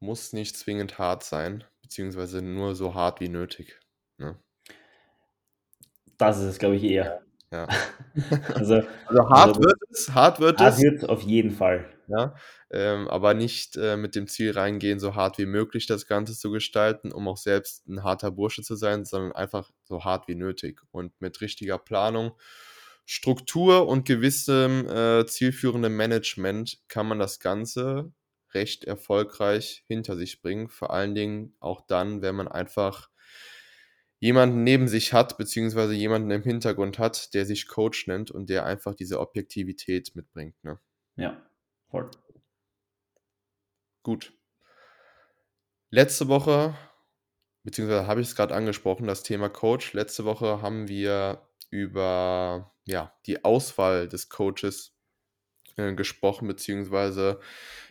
muss 0.00 0.34
nicht 0.34 0.54
zwingend 0.54 0.98
hart 0.98 1.24
sein, 1.24 1.64
beziehungsweise 1.80 2.42
nur 2.42 2.74
so 2.74 2.94
hart 2.94 3.20
wie 3.20 3.30
nötig. 3.30 3.80
Ne? 4.18 4.38
Das 6.18 6.36
ist 6.38 6.44
es, 6.44 6.58
glaube 6.58 6.76
ich, 6.76 6.84
eher. 6.84 7.22
Ja. 7.50 7.66
also, 8.54 8.74
also 9.06 9.30
hart 9.30 9.48
also, 9.48 9.60
wird 9.62 9.78
es, 9.90 10.12
hart 10.12 10.40
wird 10.40 10.60
hart 10.60 10.74
es. 10.74 10.82
wird 10.82 11.08
auf 11.08 11.22
jeden 11.22 11.50
Fall. 11.50 11.90
Ja, 12.08 12.34
ähm, 12.70 13.08
aber 13.08 13.32
nicht 13.32 13.76
äh, 13.76 13.96
mit 13.96 14.14
dem 14.14 14.28
Ziel 14.28 14.52
reingehen, 14.52 15.00
so 15.00 15.14
hart 15.14 15.38
wie 15.38 15.46
möglich 15.46 15.86
das 15.86 16.06
Ganze 16.06 16.34
zu 16.34 16.50
gestalten, 16.50 17.12
um 17.12 17.28
auch 17.28 17.38
selbst 17.38 17.86
ein 17.86 18.02
harter 18.02 18.30
Bursche 18.30 18.62
zu 18.62 18.76
sein, 18.76 19.06
sondern 19.06 19.32
einfach 19.32 19.70
so 19.84 20.04
hart 20.04 20.28
wie 20.28 20.34
nötig 20.34 20.82
und 20.90 21.18
mit 21.18 21.40
richtiger 21.40 21.78
Planung, 21.78 22.32
Struktur 23.10 23.88
und 23.88 24.04
gewissem 24.04 24.86
äh, 24.86 25.24
zielführendem 25.24 25.96
Management 25.96 26.78
kann 26.88 27.08
man 27.08 27.18
das 27.18 27.40
Ganze 27.40 28.12
recht 28.52 28.84
erfolgreich 28.84 29.82
hinter 29.86 30.14
sich 30.14 30.42
bringen. 30.42 30.68
Vor 30.68 30.90
allen 30.90 31.14
Dingen 31.14 31.56
auch 31.58 31.86
dann, 31.86 32.20
wenn 32.20 32.34
man 32.34 32.48
einfach 32.48 33.08
jemanden 34.18 34.62
neben 34.62 34.88
sich 34.88 35.14
hat, 35.14 35.38
beziehungsweise 35.38 35.94
jemanden 35.94 36.30
im 36.30 36.42
Hintergrund 36.42 36.98
hat, 36.98 37.32
der 37.32 37.46
sich 37.46 37.66
Coach 37.66 38.08
nennt 38.08 38.30
und 38.30 38.50
der 38.50 38.66
einfach 38.66 38.94
diese 38.94 39.20
Objektivität 39.20 40.14
mitbringt. 40.14 40.62
Ne? 40.62 40.78
Ja, 41.16 41.40
voll. 41.90 42.10
Gut. 44.02 44.34
Letzte 45.88 46.28
Woche, 46.28 46.76
beziehungsweise 47.62 48.06
habe 48.06 48.20
ich 48.20 48.28
es 48.28 48.36
gerade 48.36 48.54
angesprochen, 48.54 49.06
das 49.06 49.22
Thema 49.22 49.48
Coach. 49.48 49.94
Letzte 49.94 50.26
Woche 50.26 50.60
haben 50.60 50.88
wir 50.88 51.48
über 51.70 52.74
ja, 52.88 53.12
die 53.26 53.44
Auswahl 53.44 54.08
des 54.08 54.28
Coaches 54.30 54.94
äh, 55.76 55.94
gesprochen, 55.94 56.48
beziehungsweise 56.48 57.38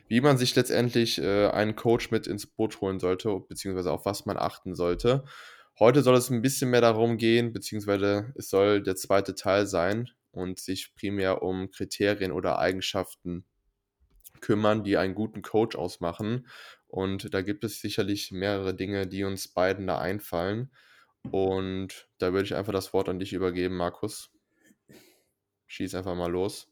wie 0.08 0.22
man 0.22 0.38
sich 0.38 0.56
letztendlich 0.56 1.20
äh, 1.20 1.48
einen 1.50 1.76
Coach 1.76 2.10
mit 2.12 2.28
ins 2.28 2.48
Boot 2.48 2.82
holen 2.82 3.00
sollte, 3.00 3.40
beziehungsweise 3.48 3.92
auf 3.92 4.06
was 4.06 4.26
man 4.26 4.38
achten 4.38 4.74
sollte. 4.74 5.24
Heute 5.80 6.02
soll 6.02 6.16
es 6.16 6.32
ein 6.32 6.42
bisschen 6.42 6.72
mehr 6.72 6.82
darum 6.82 7.18
gehen, 7.18 7.54
beziehungsweise 7.54 8.34
es 8.36 8.50
soll 8.50 8.82
der 8.82 8.96
zweite 8.96 9.36
Teil 9.36 9.68
sein 9.68 10.10
und 10.32 10.60
sich 10.60 10.96
primär 10.96 11.44
um 11.44 11.70
Kriterien 11.70 12.32
oder 12.32 12.58
Eigenschaften 12.58 13.46
kümmern, 14.42 14.84
die 14.84 14.98
einen 14.98 15.14
guten 15.14 15.44
Coach 15.44 15.76
ausmachen. 15.76 16.48
Und 16.88 17.34
da 17.34 17.42
gibt 17.42 17.64
es 17.64 17.82
sicherlich 17.82 18.32
mehrere 18.32 18.74
Dinge, 18.74 19.06
die 19.06 19.24
uns 19.24 19.48
beiden 19.48 19.86
da 19.86 20.00
einfallen. 20.00 20.72
Und 21.30 22.10
da 22.18 22.34
würde 22.34 22.46
ich 22.46 22.56
einfach 22.56 22.74
das 22.74 22.94
Wort 22.94 23.10
an 23.10 23.20
dich 23.20 23.34
übergeben, 23.34 23.76
Markus. 23.78 24.32
Schieß 25.68 25.96
einfach 25.96 26.16
mal 26.16 26.32
los. 26.32 26.72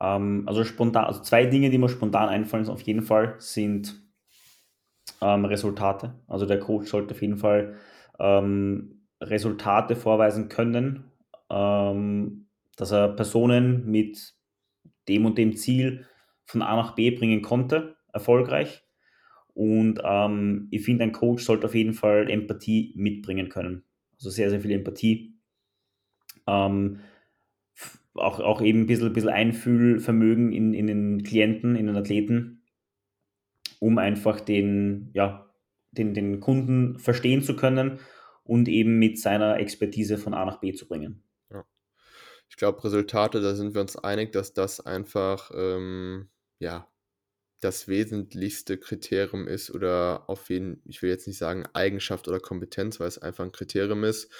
Ähm, 0.00 0.44
also 0.46 0.64
spontan, 0.64 1.04
also 1.04 1.22
zwei 1.22 1.46
Dinge, 1.46 1.70
die 1.70 1.78
mir 1.78 1.88
spontan 1.88 2.28
einfallen, 2.28 2.68
auf 2.68 2.82
jeden 2.82 3.02
Fall 3.02 3.36
sind 3.38 3.94
ähm, 5.20 5.44
Resultate. 5.44 6.14
Also 6.26 6.46
der 6.46 6.58
Coach 6.58 6.88
sollte 6.88 7.14
auf 7.14 7.22
jeden 7.22 7.38
Fall 7.38 7.76
ähm, 8.18 9.06
Resultate 9.20 9.94
vorweisen 9.94 10.48
können, 10.48 11.04
ähm, 11.50 12.48
dass 12.76 12.90
er 12.90 13.08
Personen 13.08 13.86
mit 13.90 14.34
dem 15.08 15.26
und 15.26 15.38
dem 15.38 15.56
Ziel 15.56 16.06
von 16.44 16.62
A 16.62 16.76
nach 16.76 16.94
B 16.94 17.10
bringen 17.10 17.42
konnte, 17.42 17.96
erfolgreich. 18.12 18.82
Und 19.54 20.00
ähm, 20.02 20.68
ich 20.70 20.84
finde, 20.84 21.04
ein 21.04 21.12
Coach 21.12 21.44
sollte 21.44 21.66
auf 21.66 21.74
jeden 21.74 21.92
Fall 21.92 22.30
Empathie 22.30 22.92
mitbringen 22.96 23.48
können. 23.48 23.84
Also 24.14 24.30
sehr, 24.30 24.50
sehr 24.50 24.60
viel 24.60 24.72
Empathie. 24.72 25.36
Ähm, 26.46 27.00
auch, 28.14 28.40
auch 28.40 28.60
eben 28.60 28.80
ein 28.80 28.86
bisschen, 28.86 29.08
ein 29.08 29.12
bisschen 29.12 29.30
Einfühlvermögen 29.30 30.52
in, 30.52 30.74
in 30.74 30.86
den 30.86 31.22
Klienten, 31.22 31.76
in 31.76 31.86
den 31.86 31.96
Athleten, 31.96 32.62
um 33.80 33.98
einfach 33.98 34.40
den, 34.40 35.10
ja, 35.14 35.50
den, 35.92 36.14
den 36.14 36.40
Kunden 36.40 36.98
verstehen 36.98 37.42
zu 37.42 37.56
können 37.56 38.00
und 38.44 38.68
eben 38.68 38.98
mit 38.98 39.18
seiner 39.18 39.58
Expertise 39.58 40.18
von 40.18 40.34
A 40.34 40.44
nach 40.44 40.60
B 40.60 40.72
zu 40.72 40.86
bringen. 40.86 41.22
Ja. 41.50 41.64
Ich 42.48 42.56
glaube, 42.56 42.82
Resultate, 42.84 43.40
da 43.40 43.54
sind 43.54 43.74
wir 43.74 43.80
uns 43.80 43.96
einig, 43.96 44.32
dass 44.32 44.52
das 44.52 44.80
einfach 44.80 45.50
ähm, 45.54 46.28
ja, 46.58 46.88
das 47.60 47.88
wesentlichste 47.88 48.76
Kriterium 48.78 49.46
ist 49.46 49.70
oder 49.70 50.28
auf 50.28 50.50
jeden, 50.50 50.82
ich 50.84 51.00
will 51.02 51.10
jetzt 51.10 51.26
nicht 51.26 51.38
sagen 51.38 51.64
Eigenschaft 51.74 52.26
oder 52.28 52.40
Kompetenz, 52.40 52.98
weil 52.98 53.08
es 53.08 53.18
einfach 53.18 53.44
ein 53.44 53.52
Kriterium 53.52 54.04
ist, 54.04 54.32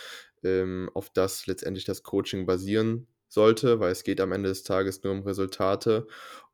ähm, 0.43 0.91
auf 0.95 1.11
das 1.11 1.47
letztendlich 1.47 1.85
das 1.85 2.03
Coaching 2.03 2.47
basieren 2.47 3.07
sollte, 3.33 3.81
weil 3.81 3.93
es 3.93 4.05
geht 4.05 4.21
am 4.21 4.33
Ende 4.33 4.49
des 4.49 4.63
Tages 4.65 5.03
nur 5.03 5.13
um 5.13 5.23
Resultate, 5.23 6.07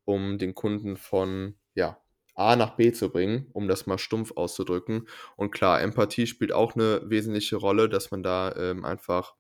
um 0.04 0.38
den 0.38 0.54
Kunden 0.54 0.96
von 0.96 1.56
ja, 1.74 1.98
A 2.34 2.56
nach 2.56 2.76
B 2.76 2.92
zu 2.92 3.10
bringen, 3.10 3.48
um 3.52 3.68
das 3.68 3.86
mal 3.86 3.98
stumpf 3.98 4.32
auszudrücken. 4.36 5.08
Und 5.36 5.50
klar, 5.50 5.80
Empathie 5.82 6.26
spielt 6.26 6.52
auch 6.52 6.74
eine 6.74 7.02
wesentliche 7.04 7.56
Rolle, 7.56 7.88
dass 7.88 8.10
man 8.10 8.22
da 8.22 8.54
ähm, 8.56 8.84
einfach 8.84 9.34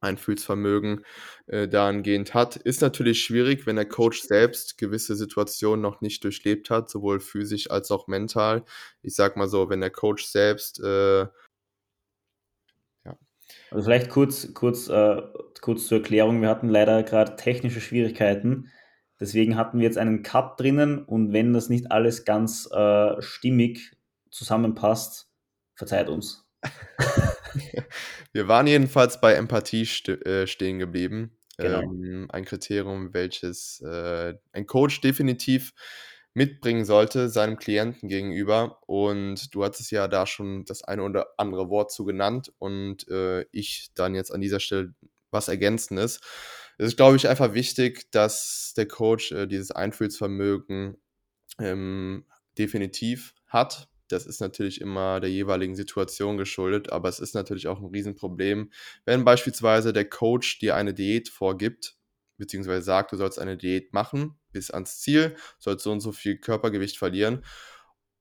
Einfühlsvermögen 0.00 1.04
äh, 1.46 1.68
dahingehend 1.68 2.34
hat. 2.34 2.56
Ist 2.56 2.82
natürlich 2.82 3.22
schwierig, 3.24 3.66
wenn 3.66 3.76
der 3.76 3.88
Coach 3.88 4.22
selbst 4.22 4.78
gewisse 4.78 5.16
Situationen 5.16 5.80
noch 5.80 6.00
nicht 6.00 6.22
durchlebt 6.24 6.70
hat, 6.70 6.88
sowohl 6.90 7.20
physisch 7.20 7.70
als 7.70 7.90
auch 7.90 8.06
mental. 8.06 8.64
Ich 9.02 9.14
sag 9.14 9.36
mal 9.36 9.48
so, 9.48 9.68
wenn 9.68 9.80
der 9.80 9.90
Coach 9.90 10.24
selbst 10.24 10.80
äh, 10.80 11.26
also 13.72 13.84
vielleicht 13.84 14.10
kurz, 14.10 14.52
kurz, 14.54 14.88
äh, 14.88 15.22
kurz 15.60 15.86
zur 15.86 15.98
Erklärung. 15.98 16.40
Wir 16.42 16.48
hatten 16.48 16.68
leider 16.68 17.02
gerade 17.02 17.36
technische 17.36 17.80
Schwierigkeiten. 17.80 18.70
Deswegen 19.20 19.56
hatten 19.56 19.78
wir 19.78 19.84
jetzt 19.84 19.98
einen 19.98 20.22
Cut 20.22 20.58
drinnen 20.58 21.04
und 21.04 21.32
wenn 21.32 21.52
das 21.52 21.68
nicht 21.68 21.92
alles 21.92 22.24
ganz 22.24 22.68
äh, 22.72 23.20
stimmig 23.20 23.92
zusammenpasst, 24.30 25.30
verzeiht 25.76 26.08
uns. 26.08 26.44
wir 28.32 28.48
waren 28.48 28.66
jedenfalls 28.66 29.20
bei 29.20 29.34
Empathie 29.34 29.84
st 29.84 30.08
äh, 30.08 30.46
stehen 30.46 30.78
geblieben. 30.78 31.38
Genau. 31.56 31.82
Ähm, 31.82 32.26
ein 32.30 32.44
Kriterium, 32.44 33.14
welches 33.14 33.80
äh, 33.80 34.34
ein 34.52 34.66
Coach 34.66 35.00
definitiv 35.00 35.72
mitbringen 36.34 36.84
sollte 36.84 37.28
seinem 37.28 37.56
Klienten 37.56 38.08
gegenüber. 38.08 38.78
Und 38.86 39.54
du 39.54 39.64
hattest 39.64 39.90
ja 39.90 40.08
da 40.08 40.26
schon 40.26 40.64
das 40.64 40.82
eine 40.82 41.02
oder 41.02 41.28
andere 41.36 41.68
Wort 41.68 41.92
zu 41.92 42.04
genannt 42.04 42.52
und 42.58 43.08
äh, 43.08 43.42
ich 43.52 43.90
dann 43.94 44.14
jetzt 44.14 44.32
an 44.32 44.40
dieser 44.40 44.60
Stelle 44.60 44.94
was 45.30 45.48
Ergänzendes. 45.48 46.20
Es 46.78 46.88
ist, 46.88 46.96
glaube 46.96 47.16
ich, 47.16 47.28
einfach 47.28 47.54
wichtig, 47.54 48.10
dass 48.10 48.72
der 48.76 48.86
Coach 48.86 49.32
äh, 49.32 49.46
dieses 49.46 49.70
Einfühlsvermögen 49.70 50.96
ähm, 51.58 52.24
definitiv 52.58 53.34
hat. 53.46 53.88
Das 54.08 54.26
ist 54.26 54.40
natürlich 54.40 54.80
immer 54.80 55.20
der 55.20 55.30
jeweiligen 55.30 55.74
Situation 55.74 56.36
geschuldet, 56.36 56.92
aber 56.92 57.08
es 57.08 57.18
ist 57.18 57.34
natürlich 57.34 57.66
auch 57.68 57.78
ein 57.78 57.86
Riesenproblem, 57.86 58.70
wenn 59.06 59.24
beispielsweise 59.24 59.92
der 59.92 60.08
Coach 60.08 60.58
dir 60.58 60.76
eine 60.76 60.92
Diät 60.92 61.30
vorgibt, 61.30 61.96
beziehungsweise 62.36 62.82
sagt, 62.82 63.12
du 63.12 63.16
sollst 63.16 63.38
eine 63.38 63.56
Diät 63.56 63.94
machen 63.94 64.38
bis 64.52 64.70
ans 64.70 65.00
Ziel, 65.00 65.36
sollst 65.58 65.84
so 65.84 65.92
und 65.92 66.00
so 66.00 66.12
viel 66.12 66.38
Körpergewicht 66.38 66.98
verlieren 66.98 67.42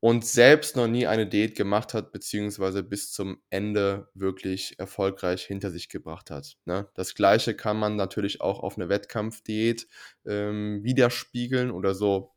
und 0.01 0.25
selbst 0.25 0.75
noch 0.75 0.87
nie 0.87 1.05
eine 1.05 1.27
Diät 1.27 1.55
gemacht 1.55 1.93
hat, 1.93 2.11
beziehungsweise 2.11 2.81
bis 2.81 3.11
zum 3.11 3.39
Ende 3.51 4.09
wirklich 4.15 4.79
erfolgreich 4.79 5.45
hinter 5.45 5.69
sich 5.69 5.89
gebracht 5.89 6.31
hat. 6.31 6.57
Ne? 6.65 6.89
Das 6.95 7.13
gleiche 7.13 7.55
kann 7.55 7.77
man 7.77 7.97
natürlich 7.97 8.41
auch 8.41 8.61
auf 8.61 8.77
eine 8.77 8.89
Wettkampfdiät 8.89 9.87
ähm, 10.25 10.83
widerspiegeln 10.83 11.69
oder 11.69 11.93
so 11.93 12.33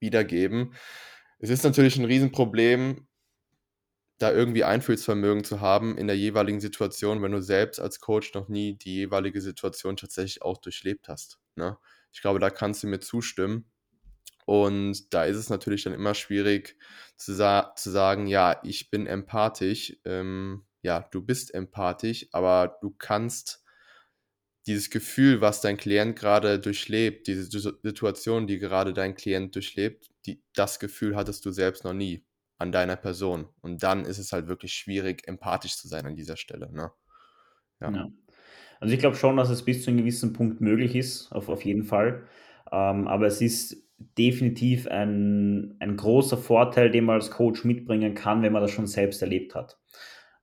wiedergeben. 0.00 0.72
Es 1.38 1.50
ist 1.50 1.64
natürlich 1.64 1.98
ein 1.98 2.06
Riesenproblem, 2.06 3.06
da 4.16 4.32
irgendwie 4.32 4.64
Einfühlsvermögen 4.64 5.44
zu 5.44 5.60
haben 5.60 5.98
in 5.98 6.06
der 6.06 6.16
jeweiligen 6.16 6.60
Situation, 6.60 7.20
wenn 7.20 7.32
du 7.32 7.42
selbst 7.42 7.78
als 7.78 8.00
Coach 8.00 8.32
noch 8.32 8.48
nie 8.48 8.78
die 8.78 8.94
jeweilige 8.94 9.42
Situation 9.42 9.98
tatsächlich 9.98 10.40
auch 10.40 10.56
durchlebt 10.56 11.08
hast. 11.08 11.38
Ne? 11.56 11.76
Ich 12.16 12.22
glaube, 12.22 12.38
da 12.38 12.48
kannst 12.48 12.82
du 12.82 12.86
mir 12.86 12.98
zustimmen. 12.98 13.70
Und 14.46 15.12
da 15.12 15.24
ist 15.24 15.36
es 15.36 15.50
natürlich 15.50 15.84
dann 15.84 15.92
immer 15.92 16.14
schwierig 16.14 16.78
zu, 17.18 17.34
sa 17.34 17.74
zu 17.76 17.90
sagen, 17.90 18.26
ja, 18.26 18.58
ich 18.64 18.90
bin 18.90 19.06
empathisch. 19.06 19.98
Ähm, 20.06 20.64
ja, 20.80 21.00
du 21.10 21.20
bist 21.20 21.52
empathisch, 21.52 22.26
aber 22.32 22.78
du 22.80 22.90
kannst 22.96 23.62
dieses 24.66 24.88
Gefühl, 24.88 25.42
was 25.42 25.60
dein 25.60 25.76
Klient 25.76 26.18
gerade 26.18 26.58
durchlebt, 26.58 27.26
diese 27.26 27.44
Situation, 27.44 28.46
die 28.46 28.58
gerade 28.58 28.94
dein 28.94 29.14
Klient 29.14 29.54
durchlebt, 29.54 30.08
die, 30.24 30.42
das 30.54 30.78
Gefühl 30.78 31.16
hattest 31.16 31.44
du 31.44 31.50
selbst 31.50 31.84
noch 31.84 31.92
nie 31.92 32.24
an 32.56 32.72
deiner 32.72 32.96
Person. 32.96 33.50
Und 33.60 33.82
dann 33.82 34.06
ist 34.06 34.18
es 34.18 34.32
halt 34.32 34.48
wirklich 34.48 34.72
schwierig, 34.72 35.28
empathisch 35.28 35.76
zu 35.76 35.86
sein 35.86 36.06
an 36.06 36.16
dieser 36.16 36.38
Stelle. 36.38 36.72
Ne? 36.72 36.90
Ja. 37.80 37.90
ja. 37.90 38.08
Also 38.80 38.94
ich 38.94 39.00
glaube 39.00 39.16
schon, 39.16 39.36
dass 39.36 39.50
es 39.50 39.64
bis 39.64 39.82
zu 39.82 39.90
einem 39.90 39.98
gewissen 39.98 40.32
Punkt 40.32 40.60
möglich 40.60 40.94
ist, 40.94 41.32
auf, 41.32 41.48
auf 41.48 41.64
jeden 41.64 41.84
Fall. 41.84 42.24
Ähm, 42.70 43.06
aber 43.08 43.26
es 43.26 43.40
ist 43.40 43.82
definitiv 44.18 44.86
ein, 44.88 45.76
ein 45.78 45.96
großer 45.96 46.36
Vorteil, 46.36 46.90
den 46.90 47.04
man 47.04 47.16
als 47.16 47.30
Coach 47.30 47.64
mitbringen 47.64 48.14
kann, 48.14 48.42
wenn 48.42 48.52
man 48.52 48.62
das 48.62 48.70
schon 48.70 48.86
selbst 48.86 49.22
erlebt 49.22 49.54
hat. 49.54 49.78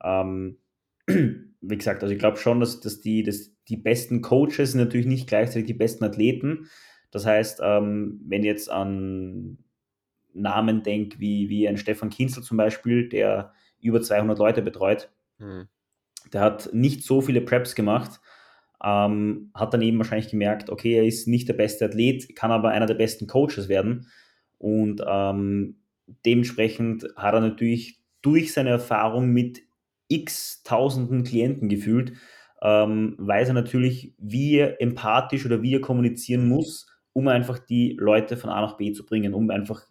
Ähm, 0.04 0.58
wie 1.08 1.78
gesagt, 1.78 2.02
also 2.02 2.14
ich 2.14 2.20
glaube 2.20 2.38
schon, 2.38 2.60
dass, 2.60 2.80
dass, 2.80 3.02
die, 3.02 3.24
dass 3.24 3.52
die 3.68 3.78
besten 3.78 4.22
Coaches 4.22 4.72
sind 4.72 4.82
natürlich 4.82 5.06
nicht 5.06 5.28
gleichzeitig 5.28 5.68
die 5.68 5.74
besten 5.74 6.04
Athleten. 6.04 6.70
Das 7.12 7.26
heißt, 7.26 7.60
ähm, 7.64 8.22
wenn 8.26 8.44
jetzt 8.44 8.72
an 8.72 9.60
Namen 10.34 10.82
denke, 10.82 11.20
wie, 11.20 11.50
wie 11.50 11.68
ein 11.68 11.78
Stefan 11.78 12.10
Kinzel 12.10 12.42
zum 12.42 12.58
Beispiel, 12.58 13.08
der 13.08 13.54
über 13.80 14.02
200 14.02 14.40
Leute 14.40 14.62
betreut, 14.64 15.12
mhm. 15.38 15.68
Der 16.32 16.42
hat 16.42 16.70
nicht 16.74 17.04
so 17.04 17.22
viele 17.22 17.42
Preps 17.42 17.76
gemacht, 17.76 18.20
ähm, 18.84 19.52
hat 19.54 19.74
dann 19.74 19.82
eben 19.82 19.98
wahrscheinlich 19.98 20.30
gemerkt, 20.30 20.70
okay, 20.70 20.96
er 20.96 21.06
ist 21.06 21.28
nicht 21.28 21.48
der 21.48 21.54
beste 21.54 21.86
Athlet, 21.86 22.36
kann 22.36 22.52
aber 22.52 22.70
einer 22.70 22.86
der 22.86 22.96
besten 22.96 23.28
Coaches 23.28 23.70
werden. 23.70 24.08
Und 24.58 25.02
ähm, 25.08 25.78
dementsprechend 26.26 27.08
hat 27.16 27.34
er 27.34 27.42
natürlich 27.42 28.00
durch 28.22 28.54
seine 28.54 28.70
Erfahrung 28.70 29.30
mit 29.30 29.62
x 30.08 30.64
tausenden 30.64 31.24
Klienten 31.24 31.70
gefühlt, 31.70 32.14
ähm, 32.62 33.16
weiß 33.18 33.50
er 33.50 33.54
natürlich, 33.54 34.14
wie 34.18 34.56
er 34.56 34.82
empathisch 34.82 35.46
oder 35.46 35.62
wie 35.62 35.76
er 35.76 35.82
kommunizieren 35.82 36.48
muss, 36.48 36.88
um 37.12 37.28
einfach 37.28 37.60
die 37.60 37.98
Leute 38.00 38.38
von 38.38 38.50
A 38.50 38.62
nach 38.62 38.78
B 38.78 38.94
zu 38.94 39.06
bringen, 39.06 39.34
um 39.34 39.50
einfach 39.50 39.82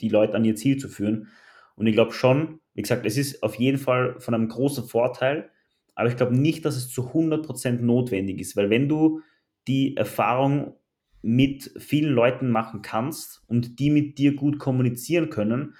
die 0.00 0.08
Leute 0.08 0.34
an 0.34 0.44
ihr 0.44 0.56
Ziel 0.56 0.78
zu 0.78 0.88
führen. 0.88 1.28
Und 1.76 1.86
ich 1.86 1.94
glaube 1.94 2.12
schon, 2.12 2.60
wie 2.74 2.82
gesagt, 2.82 3.06
es 3.06 3.16
ist 3.16 3.42
auf 3.42 3.54
jeden 3.56 3.78
Fall 3.78 4.20
von 4.20 4.34
einem 4.34 4.48
großen 4.48 4.84
Vorteil, 4.84 5.50
aber 5.94 6.08
ich 6.08 6.16
glaube 6.16 6.36
nicht, 6.36 6.64
dass 6.64 6.76
es 6.76 6.90
zu 6.90 7.12
100% 7.12 7.80
notwendig 7.80 8.40
ist, 8.40 8.56
weil 8.56 8.70
wenn 8.70 8.88
du 8.88 9.20
die 9.66 9.96
Erfahrung 9.96 10.74
mit 11.22 11.72
vielen 11.78 12.12
Leuten 12.12 12.50
machen 12.50 12.82
kannst 12.82 13.42
und 13.46 13.78
die 13.78 13.90
mit 13.90 14.18
dir 14.18 14.34
gut 14.34 14.58
kommunizieren 14.58 15.30
können, 15.30 15.74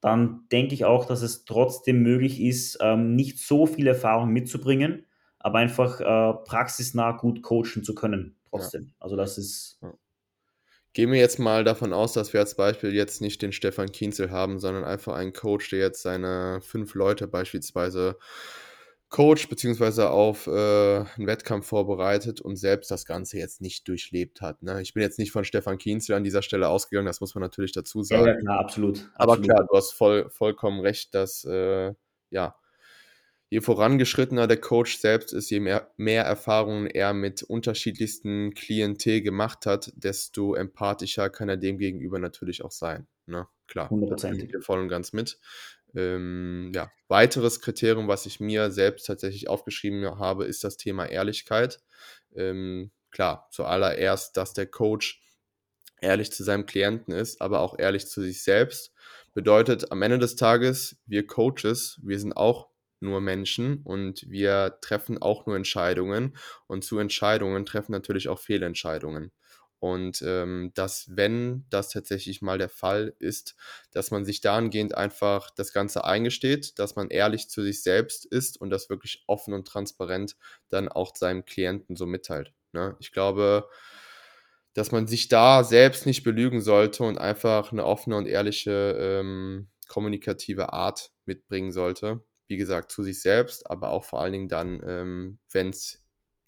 dann 0.00 0.46
denke 0.50 0.74
ich 0.74 0.84
auch, 0.84 1.06
dass 1.06 1.22
es 1.22 1.44
trotzdem 1.44 2.02
möglich 2.02 2.40
ist, 2.40 2.78
ähm, 2.80 3.14
nicht 3.14 3.38
so 3.38 3.66
viel 3.66 3.86
Erfahrung 3.86 4.30
mitzubringen, 4.30 5.06
aber 5.38 5.58
einfach 5.58 6.00
äh, 6.00 6.34
praxisnah 6.44 7.12
gut 7.12 7.42
coachen 7.42 7.84
zu 7.84 7.94
können 7.94 8.36
trotzdem. 8.54 8.82
Ja. 8.82 8.94
Also 9.00 9.16
das 9.16 9.38
ist. 9.38 9.78
Ja. 9.82 9.92
Gehen 10.94 11.10
wir 11.10 11.18
jetzt 11.18 11.40
mal 11.40 11.64
davon 11.64 11.92
aus, 11.92 12.12
dass 12.12 12.32
wir 12.32 12.40
als 12.40 12.54
Beispiel 12.54 12.94
jetzt 12.94 13.20
nicht 13.20 13.42
den 13.42 13.50
Stefan 13.52 13.90
Kienzel 13.90 14.30
haben, 14.30 14.60
sondern 14.60 14.84
einfach 14.84 15.14
einen 15.14 15.32
Coach, 15.32 15.70
der 15.70 15.80
jetzt 15.80 16.02
seine 16.02 16.60
fünf 16.62 16.94
Leute 16.94 17.26
beispielsweise 17.26 18.16
Coach 19.08 19.48
beziehungsweise 19.48 20.10
auf 20.10 20.46
äh, 20.46 20.50
einen 20.50 21.26
Wettkampf 21.26 21.66
vorbereitet 21.66 22.40
und 22.40 22.56
selbst 22.56 22.90
das 22.92 23.06
Ganze 23.06 23.38
jetzt 23.38 23.60
nicht 23.60 23.86
durchlebt 23.88 24.40
hat. 24.40 24.62
Ne? 24.62 24.82
Ich 24.82 24.94
bin 24.94 25.02
jetzt 25.02 25.18
nicht 25.18 25.32
von 25.32 25.44
Stefan 25.44 25.78
Kienzel 25.78 26.14
an 26.14 26.24
dieser 26.24 26.42
Stelle 26.42 26.68
ausgegangen, 26.68 27.06
das 27.06 27.20
muss 27.20 27.34
man 27.34 27.42
natürlich 27.42 27.72
dazu 27.72 28.02
sagen. 28.02 28.26
Ja, 28.26 28.36
klar, 28.36 28.60
absolut. 28.60 29.10
Aber 29.14 29.34
absolut. 29.34 29.50
klar, 29.50 29.66
du 29.68 29.76
hast 29.76 29.92
voll, 29.92 30.30
vollkommen 30.30 30.80
recht, 30.80 31.14
dass 31.14 31.44
äh, 31.44 31.92
ja, 32.30 32.54
je 33.54 33.60
vorangeschrittener 33.60 34.48
der 34.48 34.60
Coach 34.60 34.98
selbst 34.98 35.32
ist, 35.32 35.48
je 35.48 35.60
mehr, 35.60 35.88
mehr 35.96 36.24
Erfahrungen 36.24 36.88
er 36.88 37.14
mit 37.14 37.44
unterschiedlichsten 37.44 38.52
Klientel 38.52 39.22
gemacht 39.22 39.64
hat, 39.64 39.92
desto 39.94 40.56
empathischer 40.56 41.30
kann 41.30 41.48
er 41.48 41.56
dem 41.56 41.78
gegenüber 41.78 42.18
natürlich 42.18 42.64
auch 42.64 42.72
sein. 42.72 43.06
Ne? 43.26 43.46
Klar, 43.68 43.92
100%. 43.92 44.52
da 44.52 44.60
voll 44.60 44.80
und 44.80 44.88
ganz 44.88 45.12
mit. 45.12 45.38
Ähm, 45.94 46.72
ja, 46.74 46.90
weiteres 47.06 47.60
Kriterium, 47.60 48.08
was 48.08 48.26
ich 48.26 48.40
mir 48.40 48.72
selbst 48.72 49.06
tatsächlich 49.06 49.48
aufgeschrieben 49.48 50.04
habe, 50.18 50.46
ist 50.46 50.64
das 50.64 50.76
Thema 50.76 51.06
Ehrlichkeit. 51.06 51.78
Ähm, 52.34 52.90
klar, 53.12 53.46
zuallererst, 53.52 54.36
dass 54.36 54.52
der 54.52 54.66
Coach 54.66 55.22
ehrlich 56.00 56.32
zu 56.32 56.42
seinem 56.42 56.66
Klienten 56.66 57.14
ist, 57.14 57.40
aber 57.40 57.60
auch 57.60 57.78
ehrlich 57.78 58.08
zu 58.08 58.20
sich 58.20 58.42
selbst. 58.42 58.92
Bedeutet 59.32 59.92
am 59.92 60.02
Ende 60.02 60.18
des 60.18 60.34
Tages, 60.34 60.96
wir 61.06 61.24
Coaches, 61.24 62.00
wir 62.02 62.18
sind 62.18 62.36
auch 62.36 62.73
nur 63.04 63.20
Menschen 63.20 63.82
und 63.84 64.28
wir 64.28 64.78
treffen 64.80 65.20
auch 65.20 65.46
nur 65.46 65.56
Entscheidungen 65.56 66.36
und 66.66 66.84
zu 66.84 66.98
Entscheidungen 66.98 67.66
treffen 67.66 67.92
natürlich 67.92 68.28
auch 68.28 68.38
Fehlentscheidungen. 68.38 69.32
Und 69.84 70.22
ähm, 70.22 70.72
dass, 70.74 71.10
wenn 71.10 71.66
das 71.68 71.90
tatsächlich 71.90 72.40
mal 72.40 72.56
der 72.56 72.70
Fall 72.70 73.14
ist, 73.18 73.54
dass 73.92 74.10
man 74.10 74.24
sich 74.24 74.40
dahingehend 74.40 74.94
einfach 74.94 75.50
das 75.50 75.74
Ganze 75.74 76.04
eingesteht, 76.04 76.78
dass 76.78 76.96
man 76.96 77.10
ehrlich 77.10 77.50
zu 77.50 77.62
sich 77.62 77.82
selbst 77.82 78.24
ist 78.24 78.58
und 78.58 78.70
das 78.70 78.88
wirklich 78.88 79.24
offen 79.26 79.52
und 79.52 79.68
transparent 79.68 80.36
dann 80.70 80.88
auch 80.88 81.14
seinem 81.14 81.44
Klienten 81.44 81.96
so 81.96 82.06
mitteilt. 82.06 82.54
Ne? 82.72 82.96
Ich 82.98 83.12
glaube, 83.12 83.68
dass 84.72 84.90
man 84.90 85.06
sich 85.06 85.28
da 85.28 85.62
selbst 85.64 86.06
nicht 86.06 86.24
belügen 86.24 86.62
sollte 86.62 87.04
und 87.04 87.18
einfach 87.18 87.70
eine 87.70 87.84
offene 87.84 88.16
und 88.16 88.26
ehrliche 88.26 88.96
ähm, 88.98 89.68
kommunikative 89.88 90.72
Art 90.72 91.10
mitbringen 91.26 91.72
sollte. 91.72 92.24
Wie 92.46 92.56
gesagt, 92.56 92.90
zu 92.90 93.02
sich 93.02 93.22
selbst, 93.22 93.70
aber 93.70 93.90
auch 93.90 94.04
vor 94.04 94.20
allen 94.20 94.32
Dingen 94.32 94.48
dann, 94.48 94.82
ähm, 94.86 95.38
wenn 95.50 95.70
es 95.70 96.04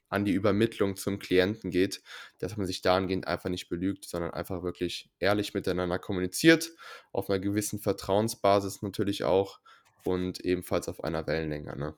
an 0.09 0.24
die 0.24 0.32
Übermittlung 0.32 0.96
zum 0.96 1.18
Klienten 1.18 1.70
geht, 1.70 2.02
dass 2.38 2.56
man 2.56 2.66
sich 2.66 2.80
dahingehend 2.80 3.26
einfach 3.26 3.50
nicht 3.50 3.68
belügt, 3.68 4.04
sondern 4.04 4.32
einfach 4.32 4.62
wirklich 4.62 5.11
ehrlich 5.18 5.54
miteinander 5.54 5.98
kommuniziert, 5.98 6.70
auf 7.12 7.28
einer 7.28 7.40
gewissen 7.40 7.80
Vertrauensbasis 7.80 8.82
natürlich 8.82 9.24
auch 9.24 9.61
und 10.04 10.40
ebenfalls 10.40 10.88
auf 10.88 11.02
einer 11.02 11.26
Wellenlänge. 11.26 11.76
Ne? 11.76 11.94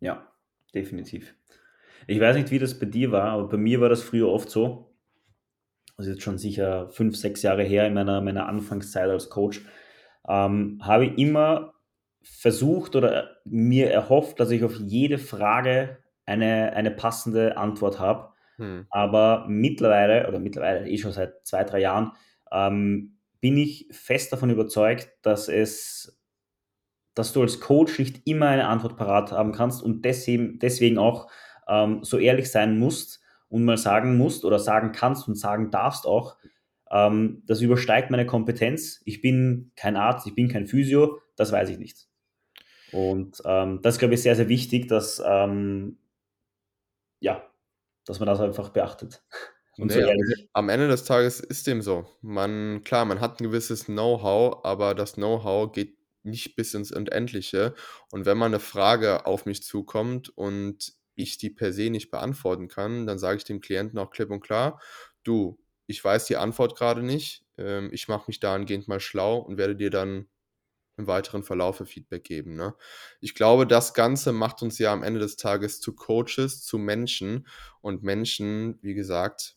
Ja, 0.00 0.32
definitiv. 0.74 1.34
Ich 2.08 2.18
weiß 2.18 2.36
nicht, 2.36 2.50
wie 2.50 2.58
das 2.58 2.78
bei 2.78 2.86
dir 2.86 3.12
war, 3.12 3.30
aber 3.30 3.48
bei 3.48 3.56
mir 3.56 3.80
war 3.80 3.88
das 3.88 4.02
früher 4.02 4.28
oft 4.28 4.50
so, 4.50 4.92
also 5.96 6.10
jetzt 6.10 6.22
schon 6.22 6.38
sicher 6.38 6.90
fünf, 6.90 7.16
sechs 7.16 7.42
Jahre 7.42 7.62
her 7.62 7.86
in 7.86 7.94
meiner, 7.94 8.20
meiner 8.20 8.48
Anfangszeit 8.48 9.08
als 9.08 9.30
Coach, 9.30 9.64
ähm, 10.28 10.80
habe 10.82 11.06
ich 11.06 11.18
immer 11.18 11.74
versucht 12.22 12.96
oder 12.96 13.36
mir 13.44 13.90
erhofft, 13.90 14.40
dass 14.40 14.50
ich 14.50 14.64
auf 14.64 14.76
jede 14.76 15.18
Frage 15.18 15.98
eine, 16.26 16.72
eine 16.74 16.90
passende 16.90 17.56
Antwort 17.56 17.98
habe. 17.98 18.32
Hm. 18.56 18.86
Aber 18.90 19.46
mittlerweile, 19.48 20.28
oder 20.28 20.38
mittlerweile 20.38 20.88
eh 20.88 20.98
schon 20.98 21.12
seit 21.12 21.46
zwei, 21.46 21.64
drei 21.64 21.80
Jahren, 21.80 22.12
ähm, 22.50 23.18
bin 23.40 23.56
ich 23.56 23.88
fest 23.90 24.32
davon 24.32 24.50
überzeugt, 24.50 25.10
dass 25.22 25.48
es, 25.48 26.20
dass 27.14 27.32
du 27.32 27.42
als 27.42 27.60
Coach 27.60 27.98
nicht 27.98 28.26
immer 28.26 28.46
eine 28.46 28.68
Antwort 28.68 28.96
parat 28.96 29.32
haben 29.32 29.52
kannst 29.52 29.82
und 29.82 30.04
deswegen, 30.04 30.58
deswegen 30.60 30.98
auch 30.98 31.30
ähm, 31.68 32.04
so 32.04 32.18
ehrlich 32.18 32.50
sein 32.50 32.78
musst 32.78 33.20
und 33.48 33.64
mal 33.64 33.76
sagen 33.76 34.16
musst 34.16 34.44
oder 34.44 34.58
sagen 34.58 34.92
kannst 34.92 35.28
und 35.28 35.34
sagen 35.34 35.70
darfst 35.70 36.06
auch, 36.06 36.36
ähm, 36.90 37.42
das 37.46 37.60
übersteigt 37.60 38.10
meine 38.10 38.26
Kompetenz. 38.26 39.02
Ich 39.04 39.20
bin 39.20 39.72
kein 39.76 39.96
Arzt, 39.96 40.26
ich 40.26 40.34
bin 40.34 40.48
kein 40.48 40.66
Physio, 40.66 41.20
das 41.36 41.50
weiß 41.50 41.70
ich 41.70 41.78
nicht. 41.78 42.06
Und 42.92 43.42
ähm, 43.44 43.80
das 43.82 43.98
glaube 43.98 44.14
ich 44.14 44.22
sehr, 44.22 44.36
sehr 44.36 44.48
wichtig, 44.48 44.88
dass 44.88 45.22
ähm, 45.24 45.98
ja, 47.20 47.42
dass 48.04 48.18
man 48.20 48.26
das 48.26 48.40
einfach 48.40 48.70
beachtet. 48.70 49.22
Und 49.78 49.86
nee, 49.86 49.94
so 49.94 50.00
ehrlich. 50.00 50.48
Am 50.52 50.68
Ende 50.68 50.86
des 50.86 51.04
Tages 51.04 51.40
ist 51.40 51.66
dem 51.66 51.80
so. 51.80 52.04
Man, 52.20 52.84
klar, 52.84 53.06
man 53.06 53.20
hat 53.20 53.40
ein 53.40 53.44
gewisses 53.44 53.86
Know-how, 53.86 54.64
aber 54.64 54.94
das 54.94 55.14
Know-how 55.14 55.72
geht 55.72 55.96
nicht 56.24 56.56
bis 56.56 56.74
ins 56.74 56.92
Unendliche. 56.92 57.74
Und 58.10 58.26
wenn 58.26 58.36
mal 58.36 58.46
eine 58.46 58.60
Frage 58.60 59.24
auf 59.24 59.46
mich 59.46 59.62
zukommt 59.62 60.28
und 60.36 60.92
ich 61.14 61.38
die 61.38 61.50
per 61.50 61.72
se 61.72 61.90
nicht 61.90 62.10
beantworten 62.10 62.68
kann, 62.68 63.06
dann 63.06 63.18
sage 63.18 63.38
ich 63.38 63.44
dem 63.44 63.60
Klienten 63.60 63.98
auch 63.98 64.10
klipp 64.10 64.30
und 64.30 64.40
klar, 64.40 64.80
du, 65.24 65.58
ich 65.86 66.02
weiß 66.02 66.26
die 66.26 66.36
Antwort 66.36 66.76
gerade 66.76 67.02
nicht, 67.02 67.44
ähm, 67.58 67.90
ich 67.92 68.08
mache 68.08 68.24
mich 68.28 68.40
dahingehend 68.40 68.88
mal 68.88 69.00
schlau 69.00 69.38
und 69.38 69.56
werde 69.56 69.76
dir 69.76 69.90
dann 69.90 70.28
im 70.96 71.06
weiteren 71.06 71.42
Verlauf 71.42 71.82
Feedback 71.86 72.24
geben. 72.24 72.54
Ne? 72.54 72.74
Ich 73.20 73.34
glaube, 73.34 73.66
das 73.66 73.94
Ganze 73.94 74.32
macht 74.32 74.62
uns 74.62 74.78
ja 74.78 74.92
am 74.92 75.02
Ende 75.02 75.20
des 75.20 75.36
Tages 75.36 75.80
zu 75.80 75.94
Coaches, 75.94 76.62
zu 76.62 76.78
Menschen. 76.78 77.46
Und 77.80 78.02
Menschen, 78.02 78.78
wie 78.82 78.94
gesagt, 78.94 79.56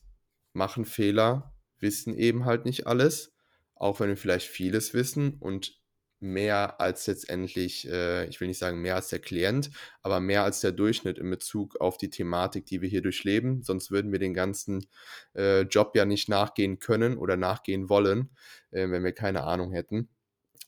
machen 0.54 0.86
Fehler, 0.86 1.54
wissen 1.80 2.15
eben 2.15 2.45
halt 2.45 2.65
nicht 2.65 2.88
alles, 2.88 3.34
auch 3.76 4.00
wenn 4.00 4.10
wir 4.10 4.17
vielleicht 4.17 4.48
vieles 4.48 4.93
wissen 4.93 5.36
und 5.39 5.80
mehr 6.19 6.80
als 6.80 7.08
letztendlich, 7.08 7.88
äh, 7.89 8.26
ich 8.28 8.39
will 8.39 8.48
nicht 8.48 8.58
sagen 8.58 8.82
mehr 8.82 8.95
als 8.95 9.10
der 9.10 9.19
Klient, 9.19 9.69
aber 10.02 10.19
mehr 10.19 10.43
als 10.43 10.62
der 10.62 10.71
Durchschnitt 10.71 11.19
in 11.19 11.30
Bezug 11.30 11.80
auf 11.82 11.98
die 11.98 12.10
Thematik, 12.10 12.65
die 12.65 12.82
wir 12.82 12.89
hier 12.89 13.02
durchleben. 13.02 13.63
Sonst 13.63 13.91
würden 13.91 14.12
wir 14.12 14.19
den 14.19 14.34
ganzen 14.34 14.88
äh, 15.36 15.62
Job 15.62 15.95
ja 15.95 16.06
nicht 16.06 16.30
nachgehen 16.30 16.80
können 16.80 17.17
oder 17.17 17.38
nachgehen 17.38 17.89
wollen, 17.89 18.30
äh, 18.71 18.89
wenn 18.89 19.04
wir 19.04 19.12
keine 19.12 19.43
Ahnung 19.43 19.71
hätten. 19.71 20.10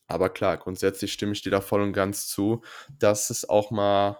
Aber 0.08 0.30
klar, 0.30 0.58
grundsätzlich 0.58 1.14
stimme 1.14 1.34
ich 1.34 1.42
dir 1.42 1.52
da 1.52 1.62
voll 1.62 1.82
und 1.82 1.94
ganz 1.94 2.28
zu, 2.28 2.64
dass 2.98 3.30
es 3.30 3.48
auch 3.48 3.72
mal 3.72 4.20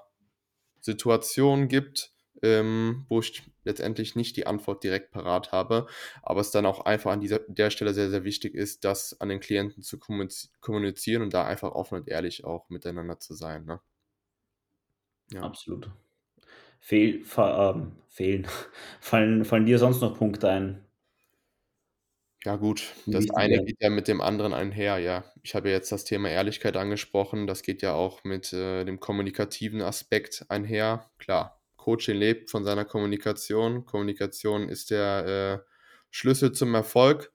Situationen 0.82 1.68
gibt, 1.68 2.12
ähm, 2.42 3.06
wo 3.10 3.20
ich 3.20 3.44
letztendlich 3.64 4.16
nicht 4.16 4.38
die 4.38 4.48
Antwort 4.48 4.84
direkt 4.84 5.12
parat 5.12 5.52
habe, 5.52 5.88
aber 6.24 6.42
es 6.42 6.52
dann 6.52 6.66
auch 6.66 6.86
einfach 6.86 7.12
an 7.12 7.20
dieser, 7.20 7.40
der 7.48 7.70
Stelle 7.70 7.94
sehr, 7.94 8.10
sehr 8.10 8.24
wichtig 8.24 8.54
ist, 8.54 8.86
das 8.86 9.20
an 9.20 9.30
den 9.30 9.40
Klienten 9.40 9.84
zu 9.84 10.00
kommunizieren 10.00 11.24
und 11.24 11.34
da 11.34 11.46
einfach 11.46 11.72
offen 11.72 11.96
und 11.96 12.08
ehrlich 12.08 12.46
auch 12.46 12.70
miteinander 12.70 13.20
zu 13.20 13.34
sein. 13.34 13.66
Ne? 13.66 13.82
Ja. 15.32 15.42
Absolut. 15.42 15.90
Fehl, 16.80 17.26
ähm, 17.38 17.92
fehlen. 18.08 18.48
fallen, 19.02 19.46
fallen 19.46 19.66
dir 19.66 19.80
sonst 19.80 20.02
noch 20.02 20.18
Punkte 20.18 20.50
ein, 20.50 20.87
ja 22.48 22.56
gut, 22.56 22.94
das 23.06 23.30
eine 23.32 23.62
geht 23.66 23.82
ja 23.82 23.90
mit 23.90 24.08
dem 24.08 24.22
anderen 24.22 24.54
einher, 24.54 25.00
ja. 25.00 25.26
Ich 25.44 25.54
habe 25.54 25.68
ja 25.68 25.76
jetzt 25.76 25.92
das 25.92 26.06
Thema 26.06 26.30
Ehrlichkeit 26.30 26.78
angesprochen, 26.78 27.46
das 27.46 27.62
geht 27.62 27.82
ja 27.82 27.94
auch 27.94 28.24
mit 28.24 28.54
äh, 28.54 28.86
dem 28.86 29.02
kommunikativen 29.02 29.82
Aspekt 29.82 30.46
einher. 30.48 31.12
Klar, 31.18 31.62
Coaching 31.76 32.16
lebt 32.16 32.50
von 32.50 32.64
seiner 32.64 32.86
Kommunikation. 32.86 33.86
Kommunikation 33.86 34.70
ist 34.70 34.92
der 34.92 35.66
äh, 35.66 35.70
Schlüssel 36.10 36.54
zum 36.54 36.74
Erfolg, 36.74 37.34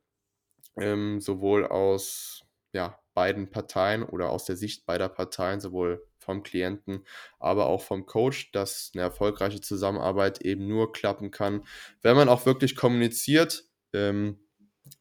ähm, 0.81 1.21
sowohl 1.21 1.67
aus 1.67 2.47
ja, 2.73 2.99
beiden 3.13 3.51
Parteien 3.51 4.05
oder 4.05 4.31
aus 4.31 4.47
der 4.47 4.57
Sicht 4.57 4.87
beider 4.87 5.11
Parteien, 5.11 5.61
sowohl 5.61 6.07
vom 6.17 6.43
Klienten, 6.43 7.05
aber 7.39 7.67
auch 7.67 7.83
vom 7.83 8.07
Coach, 8.07 8.51
dass 8.53 8.93
eine 8.95 9.03
erfolgreiche 9.03 9.61
Zusammenarbeit 9.61 10.41
eben 10.41 10.67
nur 10.69 10.91
klappen 10.91 11.31
kann, 11.31 11.67
wenn 12.01 12.17
man 12.17 12.31
auch 12.31 12.47
wirklich 12.47 12.77
kommuniziert. 12.77 13.65
Ähm, 13.93 14.39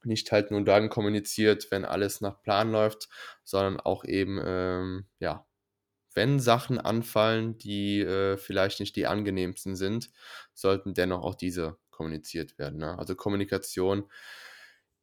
nicht 0.04 0.32
halt 0.32 0.52
nur 0.52 0.64
dann 0.64 0.90
kommuniziert, 0.90 1.72
wenn 1.72 1.86
alles 1.86 2.22
nach 2.22 2.42
Plan 2.42 2.72
läuft, 2.72 3.10
sondern 3.44 3.80
auch 3.80 4.04
eben, 4.06 4.40
ähm, 4.44 5.06
ja, 5.20 5.46
wenn 6.14 6.40
Sachen 6.40 6.78
anfallen, 6.78 7.58
die 7.58 8.02
äh, 8.02 8.38
vielleicht 8.38 8.80
nicht 8.80 8.96
die 8.96 9.08
angenehmsten 9.08 9.76
sind, 9.76 10.10
sollten 10.54 10.94
dennoch 10.94 11.22
auch 11.24 11.36
diese 11.36 11.78
kommuniziert 11.90 12.58
werden. 12.58 12.80
Ne? 12.80 12.98
Also 12.98 13.16
Kommunikation 13.16 14.06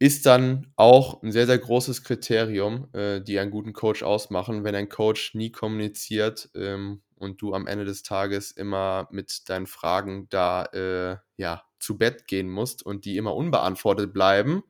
ist 0.01 0.27
dann 0.27 0.72
auch 0.77 1.22
ein 1.22 1.33
sehr, 1.33 1.46
sehr 1.46 1.59
großes 1.59 2.05
Kriterium, 2.05 2.88
äh, 2.92 3.20
die 3.20 3.38
einen 3.38 3.51
guten 3.51 3.72
Coach 3.72 4.03
ausmachen. 4.03 4.64
Wenn 4.64 4.74
ein 4.74 4.88
Coach 4.88 5.35
nie 5.35 5.51
kommuniziert 5.51 6.51
ähm, 6.55 7.03
und 7.16 7.42
du 7.42 7.53
am 7.55 7.66
Ende 7.66 7.85
des 7.85 8.03
Tages 8.03 8.53
immer 8.53 9.09
mit 9.11 9.48
deinen 9.48 9.66
Fragen 9.66 10.29
da 10.29 10.64
äh, 10.66 11.16
ja, 11.37 11.64
zu 11.79 11.99
Bett 11.99 12.27
gehen 12.27 12.49
musst 12.49 12.85
und 12.85 13.05
die 13.05 13.17
immer 13.17 13.35
unbeantwortet 13.35 14.12
bleiben, 14.12 14.62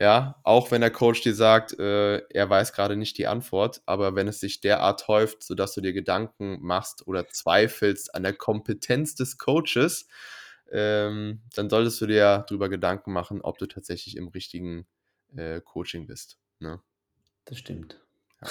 ja, 0.00 0.36
auch 0.44 0.70
wenn 0.70 0.80
der 0.80 0.92
Coach 0.92 1.22
dir 1.22 1.34
sagt, 1.34 1.76
äh, 1.78 2.18
er 2.28 2.48
weiß 2.48 2.72
gerade 2.72 2.96
nicht 2.96 3.18
die 3.18 3.26
Antwort, 3.26 3.82
aber 3.84 4.14
wenn 4.14 4.28
es 4.28 4.38
sich 4.38 4.60
derart 4.60 5.08
häuft, 5.08 5.42
sodass 5.42 5.74
du 5.74 5.80
dir 5.80 5.92
Gedanken 5.92 6.58
machst 6.60 7.06
oder 7.08 7.26
zweifelst 7.26 8.14
an 8.14 8.22
der 8.22 8.34
Kompetenz 8.34 9.16
des 9.16 9.38
Coaches, 9.38 10.06
ähm, 10.70 11.42
dann 11.54 11.68
solltest 11.68 12.00
du 12.00 12.06
dir 12.06 12.44
darüber 12.48 12.68
Gedanken 12.68 13.12
machen, 13.12 13.40
ob 13.40 13.58
du 13.58 13.66
tatsächlich 13.66 14.16
im 14.16 14.28
richtigen 14.28 14.86
äh, 15.34 15.60
Coaching 15.60 16.06
bist. 16.06 16.38
Ne? 16.60 16.80
Das 17.44 17.58
stimmt. 17.58 18.00
Ja. 18.40 18.48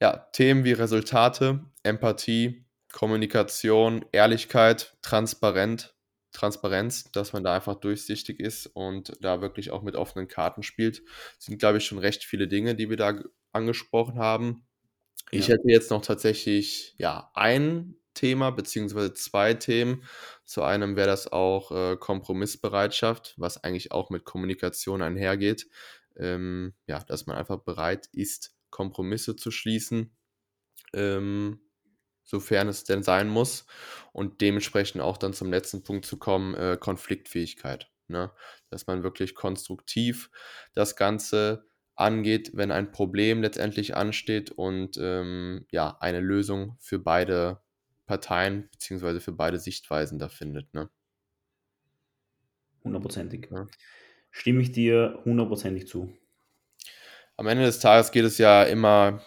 ja, 0.00 0.16
Themen 0.32 0.62
wie 0.62 0.72
Resultate, 0.72 1.64
Empathie, 1.82 2.64
Kommunikation, 2.92 4.04
Ehrlichkeit, 4.12 4.96
Transparent, 5.02 5.94
Transparenz, 6.32 7.10
dass 7.12 7.32
man 7.32 7.42
da 7.42 7.54
einfach 7.54 7.76
durchsichtig 7.76 8.40
ist 8.40 8.66
und 8.66 9.12
da 9.20 9.40
wirklich 9.40 9.70
auch 9.70 9.82
mit 9.82 9.96
offenen 9.96 10.28
Karten 10.28 10.62
spielt. 10.62 11.02
Das 11.36 11.46
sind, 11.46 11.58
glaube 11.58 11.78
ich, 11.78 11.84
schon 11.84 11.98
recht 11.98 12.24
viele 12.24 12.48
Dinge, 12.48 12.74
die 12.74 12.90
wir 12.90 12.96
da 12.96 13.18
angesprochen 13.52 14.18
haben. 14.18 14.66
Ich 15.30 15.48
ja. 15.48 15.54
hätte 15.54 15.68
jetzt 15.68 15.90
noch 15.90 16.02
tatsächlich 16.02 16.94
ja 16.98 17.30
ein 17.34 17.96
Thema 18.14 18.50
beziehungsweise 18.50 19.14
zwei 19.14 19.54
Themen. 19.54 20.02
Zu 20.44 20.62
einem 20.62 20.96
wäre 20.96 21.08
das 21.08 21.30
auch 21.30 21.70
äh, 21.70 21.96
Kompromissbereitschaft, 21.96 23.34
was 23.36 23.62
eigentlich 23.62 23.92
auch 23.92 24.10
mit 24.10 24.24
Kommunikation 24.24 25.02
einhergeht. 25.02 25.68
Ähm, 26.16 26.74
ja, 26.86 26.98
dass 27.04 27.26
man 27.26 27.36
einfach 27.36 27.60
bereit 27.60 28.08
ist, 28.12 28.56
Kompromisse 28.70 29.36
zu 29.36 29.50
schließen. 29.50 30.10
Ähm, 30.92 31.60
sofern 32.28 32.68
es 32.68 32.84
denn 32.84 33.02
sein 33.02 33.28
muss. 33.28 33.66
Und 34.12 34.40
dementsprechend 34.42 35.00
auch 35.00 35.16
dann 35.16 35.32
zum 35.32 35.50
letzten 35.50 35.82
Punkt 35.82 36.04
zu 36.04 36.18
kommen, 36.18 36.54
äh, 36.54 36.76
Konfliktfähigkeit. 36.78 37.90
Ne? 38.06 38.30
Dass 38.68 38.86
man 38.86 39.02
wirklich 39.02 39.34
konstruktiv 39.34 40.30
das 40.74 40.94
Ganze 40.94 41.64
angeht, 41.94 42.50
wenn 42.54 42.70
ein 42.70 42.92
Problem 42.92 43.42
letztendlich 43.42 43.96
ansteht 43.96 44.50
und 44.50 44.98
ähm, 45.00 45.66
ja, 45.70 45.96
eine 46.00 46.20
Lösung 46.20 46.76
für 46.78 46.98
beide 46.98 47.60
Parteien 48.06 48.68
bzw. 48.70 49.20
für 49.20 49.32
beide 49.32 49.58
Sichtweisen 49.58 50.18
da 50.18 50.28
findet. 50.28 50.72
Ne? 50.74 50.90
Hundertprozentig. 52.84 53.48
Ja. 53.50 53.66
Stimme 54.30 54.60
ich 54.60 54.72
dir 54.72 55.20
hundertprozentig 55.24 55.86
zu. 55.86 56.12
Am 57.36 57.46
Ende 57.46 57.64
des 57.64 57.78
Tages 57.80 58.12
geht 58.12 58.24
es 58.24 58.36
ja 58.38 58.64
immer 58.64 59.22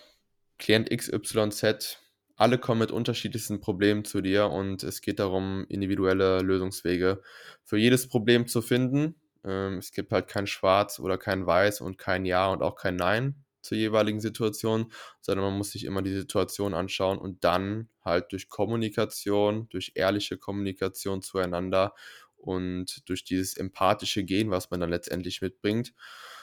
Klient 0.59 0.89
XYZ 0.95 2.00
alle 2.41 2.57
kommen 2.57 2.79
mit 2.79 2.91
unterschiedlichsten 2.91 3.61
Problemen 3.61 4.03
zu 4.03 4.19
dir 4.19 4.49
und 4.49 4.81
es 4.83 5.01
geht 5.01 5.19
darum, 5.19 5.65
individuelle 5.69 6.41
Lösungswege 6.41 7.21
für 7.63 7.77
jedes 7.77 8.07
Problem 8.07 8.47
zu 8.47 8.63
finden. 8.63 9.15
Ähm, 9.43 9.77
es 9.77 9.91
gibt 9.91 10.11
halt 10.11 10.27
kein 10.27 10.47
Schwarz 10.47 10.99
oder 10.99 11.19
kein 11.19 11.45
Weiß 11.45 11.81
und 11.81 11.99
kein 11.99 12.25
Ja 12.25 12.47
und 12.47 12.63
auch 12.63 12.75
kein 12.75 12.95
Nein 12.95 13.45
zur 13.61 13.77
jeweiligen 13.77 14.19
Situation, 14.19 14.91
sondern 15.21 15.45
man 15.45 15.57
muss 15.57 15.71
sich 15.71 15.85
immer 15.85 16.01
die 16.01 16.15
Situation 16.15 16.73
anschauen 16.73 17.19
und 17.19 17.43
dann 17.43 17.89
halt 18.03 18.31
durch 18.31 18.49
Kommunikation, 18.49 19.69
durch 19.69 19.91
ehrliche 19.93 20.37
Kommunikation 20.37 21.21
zueinander 21.21 21.93
und 22.37 23.07
durch 23.07 23.23
dieses 23.23 23.55
empathische 23.55 24.23
Gehen, 24.23 24.49
was 24.49 24.71
man 24.71 24.79
dann 24.79 24.89
letztendlich 24.89 25.41
mitbringt, 25.43 25.93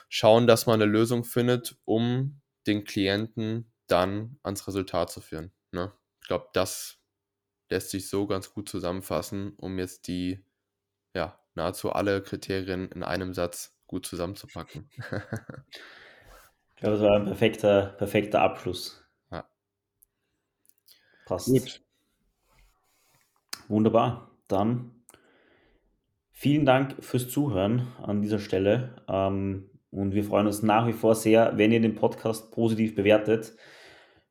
schauen, 0.09 0.47
dass 0.47 0.67
man 0.67 0.81
eine 0.81 0.91
Lösung 0.91 1.25
findet, 1.25 1.77
um 1.85 2.41
den 2.69 2.85
Klienten 2.85 3.73
dann 3.89 4.39
ans 4.45 4.69
Resultat 4.69 5.11
zu 5.11 5.21
führen. 5.21 5.51
Ne? 5.73 5.93
Ich 6.21 6.29
glaube, 6.29 6.49
das 6.53 6.99
lässt 7.71 7.91
sich 7.91 8.09
so 8.09 8.27
ganz 8.27 8.53
gut 8.53 8.69
zusammenfassen, 8.69 9.55
um 9.57 9.79
jetzt 9.79 10.09
die, 10.09 10.45
ja, 11.15 11.39
nahezu 11.55 11.93
alle 11.93 12.23
Kriterien 12.23 12.91
in 12.91 13.03
einem 13.03 13.35
Satz 13.35 13.79
gut 13.87 14.07
zusammenzupacken. 14.07 14.89
ich 14.99 16.77
glaube, 16.77 16.97
das 16.97 17.01
war 17.01 17.17
ein 17.17 17.25
perfekter, 17.25 17.95
perfekter 17.99 18.41
Abschluss. 18.41 19.05
Ja. 19.31 19.49
Passt. 21.27 21.49
Gut. 21.49 21.83
Wunderbar. 23.69 24.31
Dann 24.47 25.05
vielen 26.33 26.65
Dank 26.65 27.03
fürs 27.05 27.29
Zuhören 27.29 27.89
an 28.03 28.23
dieser 28.23 28.39
Stelle. 28.39 29.05
Ähm, 29.09 29.71
und 29.91 30.15
wir 30.15 30.25
freuen 30.25 30.47
uns 30.47 30.63
nach 30.63 30.87
wie 30.87 30.93
vor 30.93 31.15
sehr, 31.15 31.57
wenn 31.57 31.73
ihr 31.73 31.81
den 31.81 31.95
Podcast 31.95 32.53
positiv 32.53 32.95
bewertet. 32.95 33.57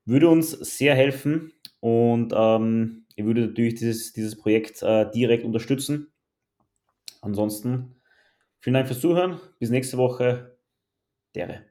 Würde 0.07 0.29
uns 0.29 0.51
sehr 0.51 0.95
helfen 0.95 1.51
und 1.81 2.33
ähm, 2.33 3.05
ihr 3.17 3.25
würdet 3.25 3.49
natürlich 3.49 3.75
dieses, 3.75 4.13
dieses 4.13 4.37
Projekt 4.37 4.81
äh, 4.81 5.11
direkt 5.11 5.43
unterstützen. 5.43 6.13
Ansonsten 7.21 8.01
vielen 8.59 8.75
Dank 8.75 8.87
fürs 8.87 9.01
Zuhören. 9.01 9.39
Bis 9.59 9.69
nächste 9.69 9.97
Woche. 9.97 10.57
Dere. 11.35 11.65